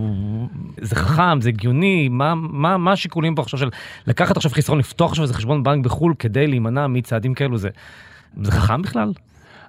זה 0.80 0.96
חכם, 0.96 1.40
זה 1.40 1.48
הגיוני, 1.48 2.08
מה, 2.08 2.34
מה, 2.34 2.78
מה 2.78 2.92
השיקולים 2.92 3.34
פה 3.34 3.42
עכשיו 3.42 3.58
של 3.58 3.68
לקחת 4.06 4.36
עכשיו 4.36 4.50
חיסרון, 4.50 4.78
לפתוח 4.78 5.10
עכשיו 5.10 5.22
איזה 5.22 5.34
חשבון 5.34 5.62
בנק 5.62 5.84
בחו"ל 5.84 6.14
כדי 6.18 6.46
להימנע 6.46 6.86
מצעדים 6.86 7.34
כאלו, 7.34 7.58
זה, 7.58 7.68
זה 8.42 8.52
חכם 8.52 8.82
בכלל? 8.82 9.12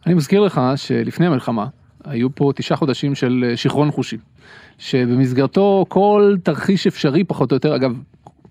אני 0.06 0.14
מזכיר 0.14 0.42
לך 0.42 0.62
שלפני 0.76 1.26
המלחמה 1.26 1.66
היו 2.06 2.36
פה 2.36 2.52
תשעה 2.56 2.78
חודשים 2.78 3.16
של 3.16 3.46
אה, 3.50 3.58
שיכרון 3.58 3.92
חושי, 3.92 4.18
שבמסגרתו 4.78 5.86
כל 5.90 6.36
תרחיש 6.44 6.88
אפשרי 6.88 7.24
פחות 7.24 7.52
או 7.52 7.56
יותר, 7.56 7.76
אגב, 7.76 7.92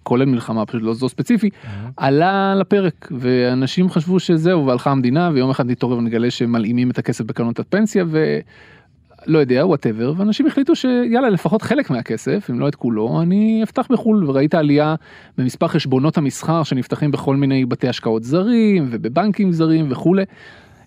כולל 0.08 0.24
מלחמה, 0.24 0.66
פשוט 0.66 0.82
לא 0.82 0.94
זו 0.94 1.08
ספציפי, 1.08 1.50
עלה 1.96 2.54
לפרק, 2.54 3.12
ואנשים 3.18 3.90
חשבו 3.90 4.20
שזהו, 4.20 4.66
והלכה 4.66 4.90
המדינה, 4.90 5.30
ויום 5.34 5.50
אחד 5.50 5.70
נתעורר 5.70 5.98
ונגלה 5.98 6.30
שמלאימים 6.30 6.90
את 6.90 6.98
הכסף 6.98 7.24
בקרנות 7.24 7.58
הפנסיה, 7.58 8.04
ולא 8.08 9.38
יודע, 9.38 9.66
וואטאבר, 9.66 10.12
ואנשים 10.16 10.46
החליטו 10.46 10.76
שיאללה, 10.76 11.28
לפחות 11.30 11.62
חלק 11.62 11.90
מהכסף, 11.90 12.48
אם 12.50 12.60
לא 12.60 12.68
את 12.68 12.74
כולו, 12.74 13.22
אני 13.22 13.60
אפתח 13.62 13.86
בחו"ל, 13.90 14.30
וראית 14.30 14.54
עלייה 14.54 14.94
במספר 15.38 15.68
חשבונות 15.68 16.18
המסחר 16.18 16.62
שנפתחים 16.62 17.10
בכל 17.10 17.36
מיני 17.36 17.64
בתי 17.64 17.88
השקעות 17.88 18.24
זרים, 18.24 18.88
ובבנקים 18.90 19.52
זרים 19.52 19.86
וכולי. 19.90 20.24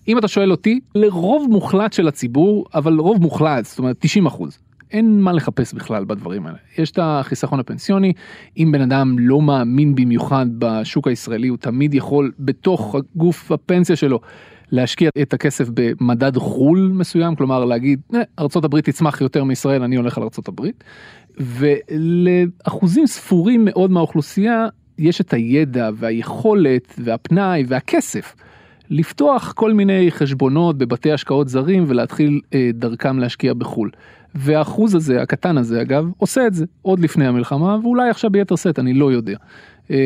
אם 0.08 0.18
אתה 0.18 0.28
שואל 0.28 0.50
אותי, 0.50 0.80
לרוב 0.94 1.46
מוחלט 1.50 1.92
של 1.92 2.08
הציבור, 2.08 2.66
אבל 2.74 2.94
רוב 2.98 3.22
מוחלט, 3.22 3.64
זאת 3.64 3.78
אומרת 3.78 3.96
90 4.00 4.26
אחוז, 4.26 4.58
אין 4.92 5.20
מה 5.20 5.32
לחפש 5.32 5.74
בכלל 5.74 6.04
בדברים 6.04 6.46
האלה. 6.46 6.58
יש 6.78 6.90
את 6.90 6.98
החיסכון 7.02 7.60
הפנסיוני, 7.60 8.12
אם 8.56 8.72
בן 8.72 8.80
אדם 8.80 9.16
לא 9.18 9.40
מאמין 9.42 9.94
במיוחד 9.94 10.46
בשוק 10.58 11.08
הישראלי, 11.08 11.48
הוא 11.48 11.58
תמיד 11.58 11.94
יכול 11.94 12.32
בתוך 12.38 12.96
גוף 13.16 13.52
הפנסיה 13.52 13.96
שלו 13.96 14.20
להשקיע 14.70 15.10
את 15.22 15.34
הכסף 15.34 15.68
במדד 15.74 16.36
חו"ל 16.36 16.92
מסוים, 16.94 17.36
כלומר 17.36 17.64
להגיד, 17.64 18.00
"אה, 18.14 18.22
הברית 18.64 18.84
תצמח 18.84 19.20
יותר 19.20 19.44
מישראל, 19.44 19.82
אני 19.82 19.96
הולך 19.96 20.18
על 20.18 20.24
הברית. 20.48 20.84
ולאחוזים 21.40 23.06
ספורים 23.06 23.64
מאוד 23.64 23.90
מהאוכלוסייה 23.90 24.66
יש 24.98 25.20
את 25.20 25.32
הידע 25.32 25.90
והיכולת 25.94 26.94
והפנאי 26.98 27.64
והכסף 27.68 28.34
לפתוח 28.90 29.52
כל 29.52 29.72
מיני 29.72 30.10
חשבונות 30.10 30.78
בבתי 30.78 31.12
השקעות 31.12 31.48
זרים 31.48 31.84
ולהתחיל 31.88 32.40
אה, 32.54 32.70
דרכם 32.74 33.18
להשקיע 33.18 33.54
בחו"ל. 33.54 33.90
והאחוז 34.34 34.94
הזה, 34.94 35.22
הקטן 35.22 35.58
הזה 35.58 35.82
אגב, 35.82 36.04
עושה 36.18 36.46
את 36.46 36.54
זה 36.54 36.64
עוד 36.82 37.00
לפני 37.00 37.26
המלחמה 37.26 37.78
ואולי 37.82 38.10
עכשיו 38.10 38.30
ביתר 38.30 38.56
שאת, 38.56 38.78
אני 38.78 38.94
לא 38.94 39.12
יודע. 39.12 39.36
אה, 39.90 39.96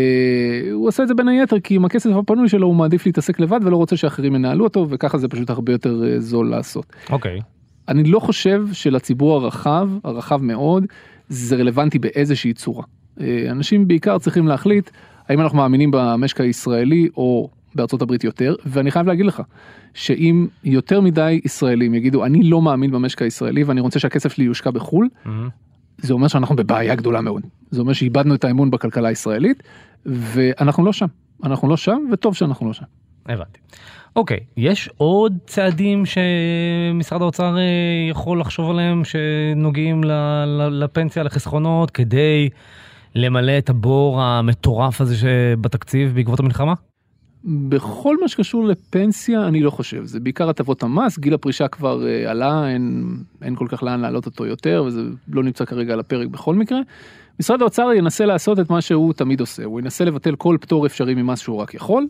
הוא 0.73 0.88
עושה 0.88 1.02
את 1.02 1.09
זה 1.09 1.14
בין 1.14 1.28
היתר 1.28 1.61
כי 1.61 1.75
עם 1.75 1.85
הכסף 1.85 2.11
הפנוי 2.11 2.49
שלו 2.49 2.66
הוא 2.66 2.76
מעדיף 2.76 3.06
להתעסק 3.06 3.40
לבד 3.40 3.61
ולא 3.62 3.76
רוצה 3.76 3.97
שאחרים 3.97 4.35
ינהלו 4.35 4.64
אותו 4.64 4.87
וככה 4.90 5.18
זה 5.18 5.28
פשוט 5.28 5.50
הרבה 5.50 5.73
יותר 5.73 6.04
אה, 6.04 6.21
זול 6.21 6.50
לעשות. 6.50 6.87
אוקיי. 7.11 7.40
אני 7.88 8.04
לא 8.04 8.21
חושב 8.21 8.66
שלציבור 8.73 9.37
הרחב, 9.37 9.88
הרחב 10.04 10.42
מאוד, 10.42 10.87
זה 11.28 11.56
רלוונטי 11.56 11.99
באיזושהי 11.99 12.52
צורה. 12.52 12.85
אה, 13.21 13.47
אנשים 13.50 13.88
בעיקר 13.88 14.18
צריכים 14.18 14.47
להחליט 14.47 14.90
האם 15.28 15.40
אנחנו 15.40 15.59
מאמינים 15.59 15.90
במשק 15.92 16.40
הישראלי 16.40 17.09
או 17.16 17.49
בארצות 17.76 18.02
הברית 18.02 18.25
יותר, 18.25 18.54
ואני 18.66 18.90
חייב 18.90 19.06
להגיד 19.06 19.26
לך 19.26 19.42
שאם 19.95 20.47
יותר 20.64 21.00
מדי 21.00 21.40
ישראלים 21.45 21.95
יגידו 21.95 22.25
אני 22.25 22.42
לא 22.42 22.62
מאמין 22.62 22.90
במשק 22.90 23.23
הישראלי 23.23 23.64
ואני 23.64 23.80
רוצה 23.80 23.99
שהכסף 23.99 24.33
שלי 24.33 24.45
יושקע 24.45 24.71
בחו"ל, 24.71 25.09
מהמם. 25.25 25.49
זה 25.99 26.12
אומר 26.12 26.28
שאנחנו 26.28 26.56
בבעיה 26.56 26.95
גדולה 26.95 27.21
מאוד. 27.21 27.42
זה 27.71 27.80
אומר 27.80 27.92
שאיבדנו 27.92 28.35
את 28.35 28.45
האמון 28.45 28.71
בכלכלה 28.71 29.09
הישראלית, 29.09 29.62
ואנחנו 30.06 30.85
לא 30.85 30.92
שם. 30.92 31.06
אנחנו 31.45 31.68
לא 31.68 31.76
שם, 31.76 31.99
וטוב 32.12 32.35
שאנחנו 32.35 32.66
לא 32.66 32.73
שם. 32.73 32.85
הבנתי. 33.26 33.61
אוקיי, 34.16 34.40
יש 34.56 34.90
עוד 34.97 35.38
צעדים 35.47 36.04
שמשרד 36.06 37.23
האוצר 37.23 37.56
אה, 37.56 37.62
יכול 38.11 38.40
לחשוב 38.40 38.71
עליהם 38.71 39.02
שנוגעים 39.04 40.00
לפנסיה, 40.71 41.23
לחסכונות, 41.23 41.90
כדי 41.90 42.49
למלא 43.14 43.59
את 43.59 43.71
הבור 43.71 44.23
המטורף 44.23 45.00
הזה 45.00 45.16
שבתקציב 45.16 46.14
בעקבות 46.14 46.40
המלחמה? 46.40 46.75
בכל 47.47 48.17
מה 48.21 48.29
שקשור 48.29 48.65
לפנסיה 48.65 49.49
אני 49.49 49.61
לא 49.61 49.71
חושב 49.71 50.05
זה 50.05 50.21
בעיקר 50.21 50.49
הטבות 50.49 50.83
המס 50.83 51.19
גיל 51.19 51.35
הפרישה 51.35 51.69
כבר 51.69 52.03
uh, 52.03 52.31
עלה 52.31 52.69
אין 52.69 53.17
אין 53.43 53.57
כל 53.57 53.67
כך 53.69 53.83
לאן 53.83 54.00
להעלות 54.00 54.26
אותו 54.26 54.47
יותר 54.47 54.85
וזה 54.87 55.00
לא 55.29 55.43
נמצא 55.43 55.65
כרגע 55.65 55.93
על 55.93 56.00
הפרק 56.00 56.29
בכל 56.29 56.55
מקרה. 56.55 56.79
משרד 57.41 57.61
האוצר 57.62 57.93
ינסה 57.93 58.26
לעשות 58.26 58.61
את 58.61 58.71
מה 58.71 58.81
שהוא 58.81 59.12
תמיד 59.12 59.41
עושה 59.41 59.65
הוא 59.65 59.81
ינסה 59.81 60.05
לבטל 60.05 60.37
כל 60.37 60.57
פטור 60.61 60.87
אפשרי 60.87 61.15
ממס 61.15 61.41
שהוא 61.41 61.57
רק 61.57 61.75
יכול. 61.75 62.07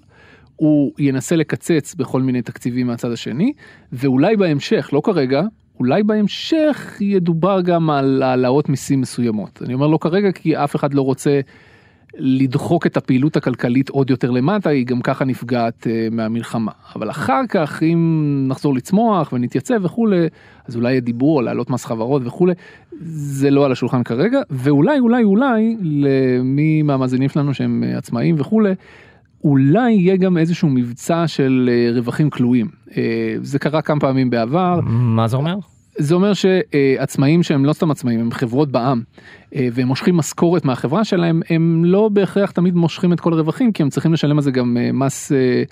הוא 0.57 0.93
ינסה 0.99 1.37
לקצץ 1.37 1.95
בכל 1.95 2.23
מיני 2.23 2.43
תקציבים 2.43 2.87
מהצד 2.87 3.13
השני 3.13 3.53
ואולי 3.93 4.37
בהמשך 4.37 4.91
לא 4.93 5.01
כרגע 5.05 5.43
אולי 5.79 6.03
בהמשך 6.03 6.97
ידובר 7.01 7.61
גם 7.61 7.91
על 7.91 8.23
העלאות 8.23 8.69
מיסים 8.69 9.01
מסוימות 9.01 9.63
אני 9.65 9.75
אומר 9.75 9.87
לא 9.87 9.99
כרגע 9.99 10.33
כי 10.33 10.57
אף 10.57 10.77
אחד 10.77 10.95
לא 10.95 11.03
רוצה. 11.03 11.41
לדחוק 12.19 12.87
את 12.87 12.97
הפעילות 12.97 13.37
הכלכלית 13.37 13.89
עוד 13.89 14.11
יותר 14.11 14.31
למטה 14.31 14.71
היא 14.71 14.87
גם 14.87 15.01
ככה 15.01 15.25
נפגעת 15.25 15.87
uh, 15.87 16.15
מהמלחמה 16.15 16.73
אבל 16.97 17.11
אחר 17.11 17.41
כך 17.49 17.83
אם 17.83 18.45
נחזור 18.49 18.75
לצמוח 18.75 19.33
ונתייצב 19.33 19.85
וכולי 19.85 20.27
אז 20.69 20.77
אולי 20.77 20.91
יהיה 20.91 21.01
דיבור 21.01 21.39
על 21.39 21.45
להעלות 21.45 21.71
מס 21.71 21.85
חברות 21.85 22.23
וכולי 22.25 22.55
זה 23.01 23.51
לא 23.51 23.65
על 23.65 23.73
השולחן 23.73 24.03
כרגע 24.03 24.41
ואולי 24.51 24.99
אולי 24.99 25.23
אולי 25.25 25.77
למי 25.83 26.83
מהמאזינים 26.83 27.29
שלנו 27.29 27.55
שהם 27.55 27.85
uh, 27.87 27.99
עצמאים 27.99 28.35
וכולי. 28.39 28.75
אולי 29.45 29.93
יהיה 29.93 30.17
גם 30.17 30.39
איזשהו 30.39 30.69
מבצע 30.69 31.27
של 31.27 31.71
uh, 31.93 31.97
רווחים 31.97 32.31
כלואים 32.31 32.67
זה 33.43 33.59
קרה 33.59 33.83
כמה 33.83 34.01
פעמים 34.01 34.31
בעבר 34.31 34.81
מה 34.87 35.29
זה 35.29 35.37
אומר? 35.37 35.59
זה 35.99 36.15
אומר 36.15 36.33
שעצמאים 36.35 37.43
שהם 37.43 37.65
לא 37.65 37.73
סתם 37.73 37.91
עצמאים, 37.91 38.21
הם 38.21 38.31
חברות 38.31 38.73
בע"מ, 38.73 39.03
אה, 39.55 39.69
והם 39.73 39.89
מושכים 39.89 40.17
משכורת 40.17 40.65
מהחברה 40.65 41.05
שלהם, 41.05 41.41
הם 41.51 41.83
לא 41.85 42.09
בהכרח 42.09 42.51
תמיד 42.51 42.75
מושכים 42.75 43.13
את 43.13 43.21
כל 43.21 43.33
הרווחים, 43.33 43.73
כי 43.73 43.83
הם 43.83 43.89
צריכים 43.89 44.13
לשלם 44.13 44.39
על 44.39 44.43
זה 44.43 44.51
גם 44.51 44.77
אה, 44.81 44.93
מס, 44.93 45.33
אה, 45.33 45.63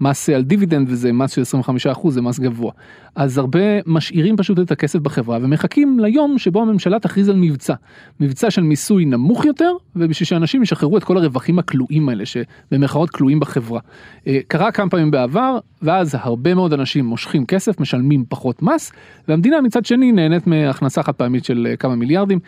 מס 0.00 0.28
על 0.28 0.42
דיבידנד, 0.42 0.86
וזה 0.90 1.12
מס 1.12 1.30
של 1.30 1.42
25%, 1.42 2.10
זה 2.10 2.22
מס 2.22 2.38
גבוה. 2.38 2.72
אז 3.16 3.38
הרבה 3.38 3.60
משאירים 3.86 4.36
פשוט 4.36 4.58
את 4.58 4.70
הכסף 4.70 4.98
בחברה, 4.98 5.38
ומחכים 5.42 6.00
ליום 6.00 6.38
שבו 6.38 6.62
הממשלה 6.62 6.98
תכריז 6.98 7.28
על 7.28 7.36
מבצע. 7.36 7.74
מבצע 8.20 8.50
של 8.50 8.62
מיסוי 8.62 9.04
נמוך 9.04 9.44
יותר, 9.44 9.72
ובשביל 9.96 10.26
שאנשים 10.26 10.62
ישחררו 10.62 10.96
את 10.96 11.04
כל 11.04 11.16
הרווחים 11.16 11.58
הכלואים 11.58 12.08
האלה, 12.08 12.24
שבמרכאות 12.26 13.10
כלואים 13.10 13.40
בחברה. 13.40 13.80
קרה 14.48 14.72
כמה 14.72 14.90
פעמים 14.90 15.10
בעבר, 15.10 15.58
ואז 15.82 16.16
הרבה 16.20 16.54
מאוד 16.54 16.72
אנשים 16.72 17.04
מושכים 17.04 17.46
כסף, 17.46 17.80
משלמים 17.80 18.24
פחות 18.28 18.62
מס, 18.62 18.92
והמדינה 19.28 19.60
מצד 19.72 19.84
שני 19.84 20.12
נהנית 20.12 20.46
מהכנסה 20.46 21.02
חד 21.02 21.12
פעמית 21.12 21.44
של 21.44 21.74
כמה 21.78 21.94
מיליארדים. 21.96 22.38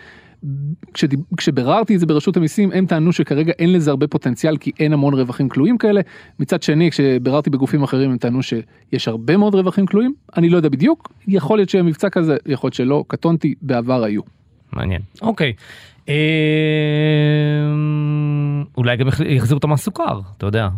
כשביררתי 1.36 1.94
את 1.94 2.00
זה 2.00 2.06
ברשות 2.06 2.36
המיסים 2.36 2.70
הם 2.72 2.86
טענו 2.86 3.12
שכרגע 3.12 3.52
אין 3.58 3.72
לזה 3.72 3.90
הרבה 3.90 4.06
פוטנציאל 4.06 4.56
כי 4.56 4.72
אין 4.80 4.92
המון 4.92 5.14
רווחים 5.14 5.48
כלואים 5.48 5.78
כאלה. 5.78 6.00
מצד 6.38 6.62
שני 6.62 6.90
כשביררתי 6.90 7.50
בגופים 7.50 7.82
אחרים 7.82 8.10
הם 8.10 8.18
טענו 8.18 8.40
שיש 8.42 9.08
הרבה 9.08 9.36
מאוד 9.36 9.54
רווחים 9.54 9.86
כלואים 9.86 10.14
אני 10.36 10.48
לא 10.48 10.56
יודע 10.56 10.68
בדיוק 10.68 11.12
יכול 11.28 11.58
להיות 11.58 11.68
שיהיה 11.68 11.82
מבצע 11.82 12.08
כזה 12.08 12.36
יכול 12.46 12.68
להיות 12.68 12.74
שלא 12.74 13.04
קטונתי 13.08 13.54
בעבר 13.62 14.04
היו. 14.04 14.22
מעניין 14.72 15.00
אוקיי. 15.22 15.52
אה... 16.08 16.14
אולי 18.76 18.96
גם 18.96 19.08
יחזירו 19.26 19.58
את 19.58 19.64
המס 19.64 19.82
סוכר 19.84 20.20
אתה 20.36 20.46
יודע 20.46 20.68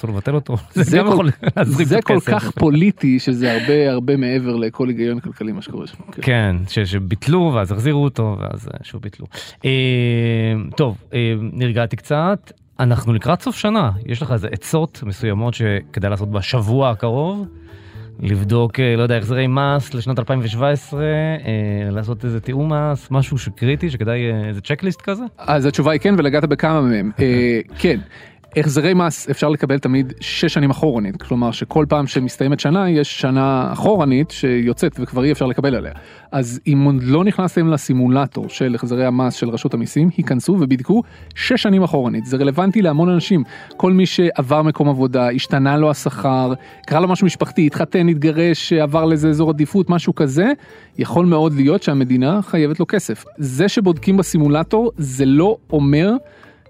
אסור 0.00 0.10
לבטל 0.10 0.34
אותו. 0.34 0.56
זה, 0.74 0.98
גם 0.98 1.06
יכול 1.06 1.30
להזרים 1.56 1.86
זה 1.86 2.02
כל 2.02 2.20
כך 2.20 2.50
פוליטי 2.50 3.18
שזה 3.18 3.52
הרבה 3.52 3.90
הרבה 3.90 4.16
מעבר 4.16 4.56
לכל 4.56 4.88
היגיון 4.88 5.20
כלכלי 5.20 5.52
מה 5.52 5.62
שקורה 5.62 5.86
שם. 5.86 5.96
כן, 6.12 6.56
כן 6.66 6.84
שביטלו 6.84 7.52
ואז 7.54 7.72
החזירו 7.72 8.04
אותו 8.04 8.36
ואז 8.40 8.68
אה, 8.68 8.78
שוב 8.82 9.02
ביטלו. 9.02 9.26
אה, 9.64 9.70
טוב, 10.76 10.96
אה, 11.14 11.34
נרגעתי 11.40 11.96
קצת. 11.96 12.52
אנחנו 12.80 13.12
לקראת 13.12 13.42
סוף 13.42 13.56
שנה, 13.56 13.90
יש 14.06 14.22
לך 14.22 14.32
איזה 14.32 14.48
עצות 14.52 15.02
מסוימות 15.06 15.54
שכדאי 15.54 16.10
לעשות 16.10 16.30
בשבוע 16.30 16.90
הקרוב? 16.90 17.46
לבדוק, 18.22 18.80
לא 18.80 19.02
יודע, 19.02 19.16
החזרי 19.16 19.46
מס 19.46 19.94
לשנת 19.94 20.18
2017, 20.18 21.00
לעשות 21.90 22.24
איזה 22.24 22.40
תיאום 22.40 22.72
מס, 22.72 23.08
משהו 23.10 23.38
שקריטי, 23.38 23.90
שכדאי 23.90 24.32
איזה 24.48 24.60
צ'קליסט 24.60 25.02
כזה? 25.02 25.24
אז 25.38 25.66
התשובה 25.66 25.92
היא 25.92 26.00
כן, 26.00 26.14
ולגעת 26.18 26.44
בכמה 26.44 26.80
מהם. 26.80 27.10
כן, 27.78 28.00
החזרי 28.56 28.94
מס 28.94 29.30
אפשר 29.30 29.48
לקבל 29.48 29.78
תמיד 29.78 30.12
שש 30.20 30.54
שנים 30.54 30.70
אחורנית, 30.70 31.22
כלומר 31.22 31.50
שכל 31.50 31.86
פעם 31.88 32.06
שמסתיימת 32.06 32.60
שנה 32.60 32.90
יש 32.90 33.20
שנה 33.20 33.68
אחורנית 33.72 34.30
שיוצאת 34.30 35.00
וכבר 35.00 35.24
אי 35.24 35.32
אפשר 35.32 35.46
לקבל 35.46 35.74
עליה. 35.74 35.92
אז 36.32 36.60
אם 36.66 36.82
עוד 36.86 37.02
לא 37.02 37.24
נכנסתם 37.24 37.68
לסימולטור 37.68 38.48
של 38.48 38.74
החזרי 38.74 39.06
המס 39.06 39.34
של 39.34 39.48
רשות 39.48 39.74
המיסים, 39.74 40.10
היכנסו 40.16 40.56
ובדקו 40.60 41.02
שש 41.34 41.62
שנים 41.62 41.82
אחורנית. 41.82 42.26
זה 42.26 42.36
רלוונטי 42.36 42.82
להמון 42.82 43.08
אנשים, 43.08 43.42
כל 43.76 43.92
מי 43.92 44.06
שעבר 44.06 44.62
מקום 44.62 44.88
עבודה, 44.88 45.30
השתנה 45.30 45.76
לו 45.76 45.90
השכר, 45.90 46.52
קרה 46.86 47.00
לו 47.00 47.08
משהו 47.08 47.26
משפחתי, 47.26 47.66
התחתן, 47.66 48.08
התגרש, 48.08 48.72
עבר 48.72 49.04
לאיזה 49.04 49.28
אזור 49.28 49.50
עדיפות, 49.50 49.90
משהו 49.90 50.14
כזה, 50.14 50.52
יכול 50.98 51.26
מאוד 51.26 51.52
להיות 51.54 51.82
שהמדינה 51.82 52.42
חייבת 52.42 52.80
לו 52.80 52.86
כסף. 52.88 53.24
זה 53.38 53.68
שבודקים 53.68 54.16
בסימולטור 54.16 54.92
זה 54.96 55.26
לא 55.26 55.56
אומר 55.72 56.12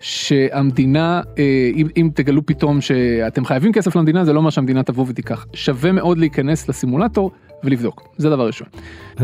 שהמדינה, 0.01 1.21
אה, 1.39 1.71
אם, 1.75 1.87
אם 1.97 2.11
תגלו 2.15 2.47
פתאום 2.47 2.81
שאתם 2.81 3.45
חייבים 3.45 3.73
כסף 3.73 3.97
למדינה, 3.97 4.25
זה 4.25 4.33
לא 4.33 4.43
מה 4.43 4.51
שהמדינה 4.51 4.83
תבוא 4.83 5.05
ותיקח. 5.09 5.47
שווה 5.55 5.93
מאוד 5.93 6.19
להיכנס 6.19 6.69
לסימולטור 6.69 7.31
ולבדוק, 7.65 8.09
זה 8.17 8.31
דבר 8.31 8.47
ראשון. 8.47 8.69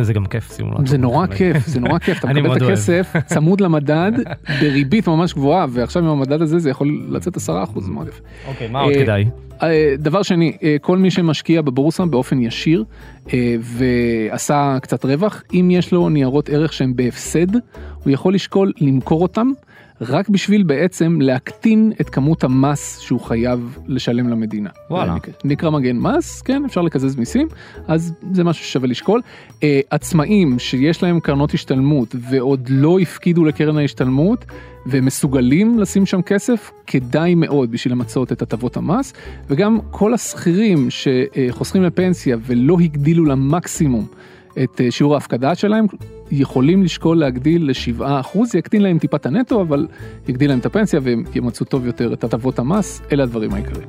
זה 0.00 0.12
גם 0.12 0.26
כיף 0.26 0.50
סימולטור. 0.50 0.86
זה 0.86 0.98
נורא 0.98 1.26
כיף, 1.26 1.66
זה 1.66 1.80
נורא 1.80 1.98
כיף, 1.98 2.18
אתה 2.18 2.26
מקבל 2.26 2.56
את 2.56 2.62
הכסף 2.62 3.14
צמוד 3.26 3.60
למדד 3.60 4.12
בריבית 4.60 5.08
ממש 5.08 5.34
גבוהה, 5.34 5.66
ועכשיו 5.70 6.02
עם 6.02 6.08
המדד 6.08 6.42
הזה 6.42 6.58
זה 6.58 6.70
יכול 6.70 7.06
לצאת 7.08 7.36
10% 7.36 7.40
זה 7.80 7.90
מאוד 7.90 8.08
יפה. 8.08 8.22
אוקיי, 8.48 8.68
מה 8.68 8.80
עוד 8.80 8.92
אה, 8.92 9.02
כדאי? 9.02 9.24
אה, 9.62 9.94
דבר 9.98 10.22
שני, 10.22 10.56
כל 10.80 10.98
מי 10.98 11.10
שמשקיע 11.10 11.62
בבורסה 11.62 12.06
באופן 12.06 12.40
ישיר 12.40 12.84
ועשה 13.60 14.78
קצת 14.82 15.04
רווח, 15.04 15.42
אם 15.54 15.68
יש 15.70 15.92
לו 15.92 16.08
ניירות 16.08 16.48
ערך 16.48 16.72
שהם 16.72 16.96
בהפסד, 16.96 17.54
הוא 18.04 18.12
יכול 18.12 18.34
לשקול 18.34 18.72
למכור 18.80 19.22
אותם. 19.22 19.50
רק 20.00 20.28
בשביל 20.28 20.62
בעצם 20.62 21.20
להקטין 21.20 21.92
את 22.00 22.10
כמות 22.10 22.44
המס 22.44 22.98
שהוא 22.98 23.20
חייב 23.20 23.78
לשלם 23.86 24.28
למדינה. 24.28 24.70
וואלה. 24.90 25.14
נקרא 25.44 25.70
מגן 25.70 25.96
מס, 25.96 26.42
כן, 26.42 26.62
אפשר 26.64 26.82
לקזז 26.82 27.16
מיסים, 27.16 27.48
אז 27.88 28.12
זה 28.32 28.44
משהו 28.44 28.64
ששווה 28.64 28.88
לשקול. 28.88 29.20
Uh, 29.50 29.62
עצמאים 29.90 30.58
שיש 30.58 31.02
להם 31.02 31.20
קרנות 31.20 31.54
השתלמות 31.54 32.14
ועוד 32.30 32.68
לא 32.70 32.98
הפקידו 32.98 33.44
לקרן 33.44 33.78
ההשתלמות, 33.78 34.44
ומסוגלים 34.86 35.78
לשים 35.78 36.06
שם 36.06 36.22
כסף, 36.22 36.70
כדאי 36.86 37.34
מאוד 37.34 37.70
בשביל 37.70 37.92
למצות 37.92 38.32
את 38.32 38.42
הטבות 38.42 38.76
המס, 38.76 39.12
וגם 39.50 39.78
כל 39.90 40.14
השכירים 40.14 40.88
שחוסכים 40.90 41.82
לפנסיה 41.82 42.36
ולא 42.40 42.76
הגדילו 42.80 43.24
למקסימום 43.24 44.06
את 44.62 44.80
אה, 44.80 44.90
שיעור 44.90 45.14
ההפקדה 45.14 45.54
שלהם, 45.54 45.86
יכולים 46.30 46.82
לשקול 46.82 47.18
להגדיל 47.18 47.70
ל-7%, 47.70 48.44
זה 48.44 48.58
יקטין 48.58 48.82
להם 48.82 48.98
טיפה 48.98 49.16
את 49.16 49.26
הנטו, 49.26 49.62
אבל 49.62 49.86
יגדיל 50.28 50.50
להם 50.50 50.58
את 50.58 50.66
הפנסיה 50.66 51.00
והם 51.02 51.24
ימצאו 51.34 51.66
טוב 51.66 51.86
יותר 51.86 52.12
את 52.12 52.24
הטבות 52.24 52.58
המס, 52.58 53.02
אלה 53.12 53.22
הדברים 53.22 53.54
העיקריים. 53.54 53.88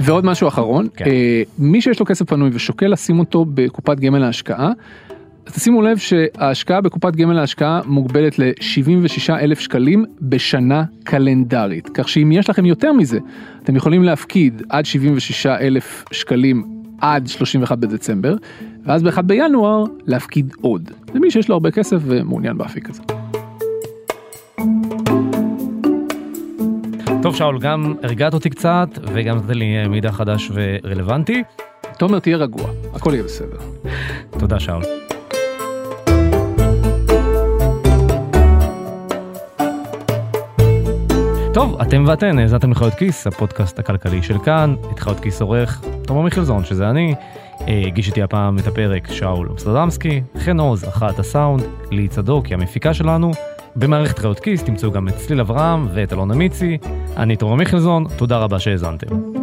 ועוד 0.00 0.24
משהו 0.24 0.48
אחרון, 0.48 0.88
כן. 0.96 1.04
אה, 1.04 1.42
מי 1.58 1.80
שיש 1.80 2.00
לו 2.00 2.06
כסף 2.06 2.28
פנוי 2.28 2.50
ושוקל 2.52 2.86
לשים 2.86 3.18
אותו 3.18 3.44
בקופת 3.44 4.00
גמל 4.00 4.18
להשקעה, 4.18 4.72
תשימו 5.44 5.82
לב 5.82 5.98
שההשקעה 5.98 6.80
בקופת 6.80 7.16
גמל 7.16 7.34
להשקעה 7.34 7.80
מוגבלת 7.86 8.38
ל-76 8.38 9.30
אלף 9.30 9.60
שקלים 9.60 10.04
בשנה 10.20 10.84
קלנדרית, 11.04 11.88
כך 11.94 12.08
שאם 12.08 12.32
יש 12.32 12.50
לכם 12.50 12.66
יותר 12.66 12.92
מזה, 12.92 13.18
אתם 13.62 13.76
יכולים 13.76 14.02
להפקיד 14.02 14.62
עד 14.68 14.84
76 14.84 15.46
אלף 15.46 16.04
שקלים 16.12 16.79
עד 17.00 17.26
31 17.26 17.78
בדצמבר, 17.78 18.34
ואז 18.84 19.02
ב-1 19.02 19.22
בינואר 19.22 19.84
להפקיד 20.06 20.54
עוד, 20.60 20.90
למי 21.14 21.30
שיש 21.30 21.48
לו 21.48 21.54
הרבה 21.54 21.70
כסף 21.70 21.98
ומעוניין 22.00 22.58
באפיק 22.58 22.90
הזה. 22.90 23.02
טוב 27.22 27.36
שאול, 27.36 27.58
גם 27.58 27.94
הרגעת 28.02 28.34
אותי 28.34 28.50
קצת 28.50 28.88
וגם 29.14 29.36
נתת 29.36 29.50
לי 29.50 29.88
מידע 29.88 30.12
חדש 30.12 30.50
ורלוונטי. 30.54 31.42
תומר 31.98 32.18
תהיה 32.18 32.36
רגוע, 32.36 32.70
הכל 32.94 33.10
יהיה 33.14 33.22
בסדר. 33.24 33.58
תודה 34.38 34.60
שאול. 34.60 34.99
טוב, 41.54 41.80
אתם 41.80 42.04
ואתן 42.06 42.38
האזנתם 42.38 42.70
לחיות 42.70 42.94
כיס, 42.94 43.26
הפודקאסט 43.26 43.78
הכלכלי 43.78 44.22
של 44.22 44.38
כאן, 44.38 44.74
את 44.92 44.98
חיות 44.98 45.20
כיס 45.20 45.40
עורך 45.40 45.82
תומר 46.06 46.20
מיכלזון, 46.20 46.64
שזה 46.64 46.90
אני. 46.90 47.14
אה, 47.68 47.82
הגיש 47.86 48.08
איתי 48.08 48.22
הפעם 48.22 48.58
את 48.58 48.66
הפרק 48.66 49.12
שאול 49.12 49.48
אמסטרדמסקי, 49.50 50.22
חן 50.38 50.60
עוז, 50.60 50.88
אחת 50.88 51.18
הסאונד, 51.18 51.62
לי 51.90 52.08
צדוק, 52.08 52.46
היא 52.46 52.54
המפיקה 52.54 52.94
שלנו. 52.94 53.30
במערכת 53.76 54.18
חיות 54.18 54.40
כיס 54.40 54.64
תמצאו 54.64 54.90
גם 54.90 55.08
את 55.08 55.16
צליל 55.16 55.40
אברהם 55.40 55.88
ואת 55.94 56.12
אלונה 56.12 56.34
מיצי. 56.34 56.78
אני 57.16 57.36
תומר 57.36 57.54
מיכלזון, 57.54 58.04
תודה 58.16 58.38
רבה 58.38 58.58
שהאזנתם. 58.58 59.39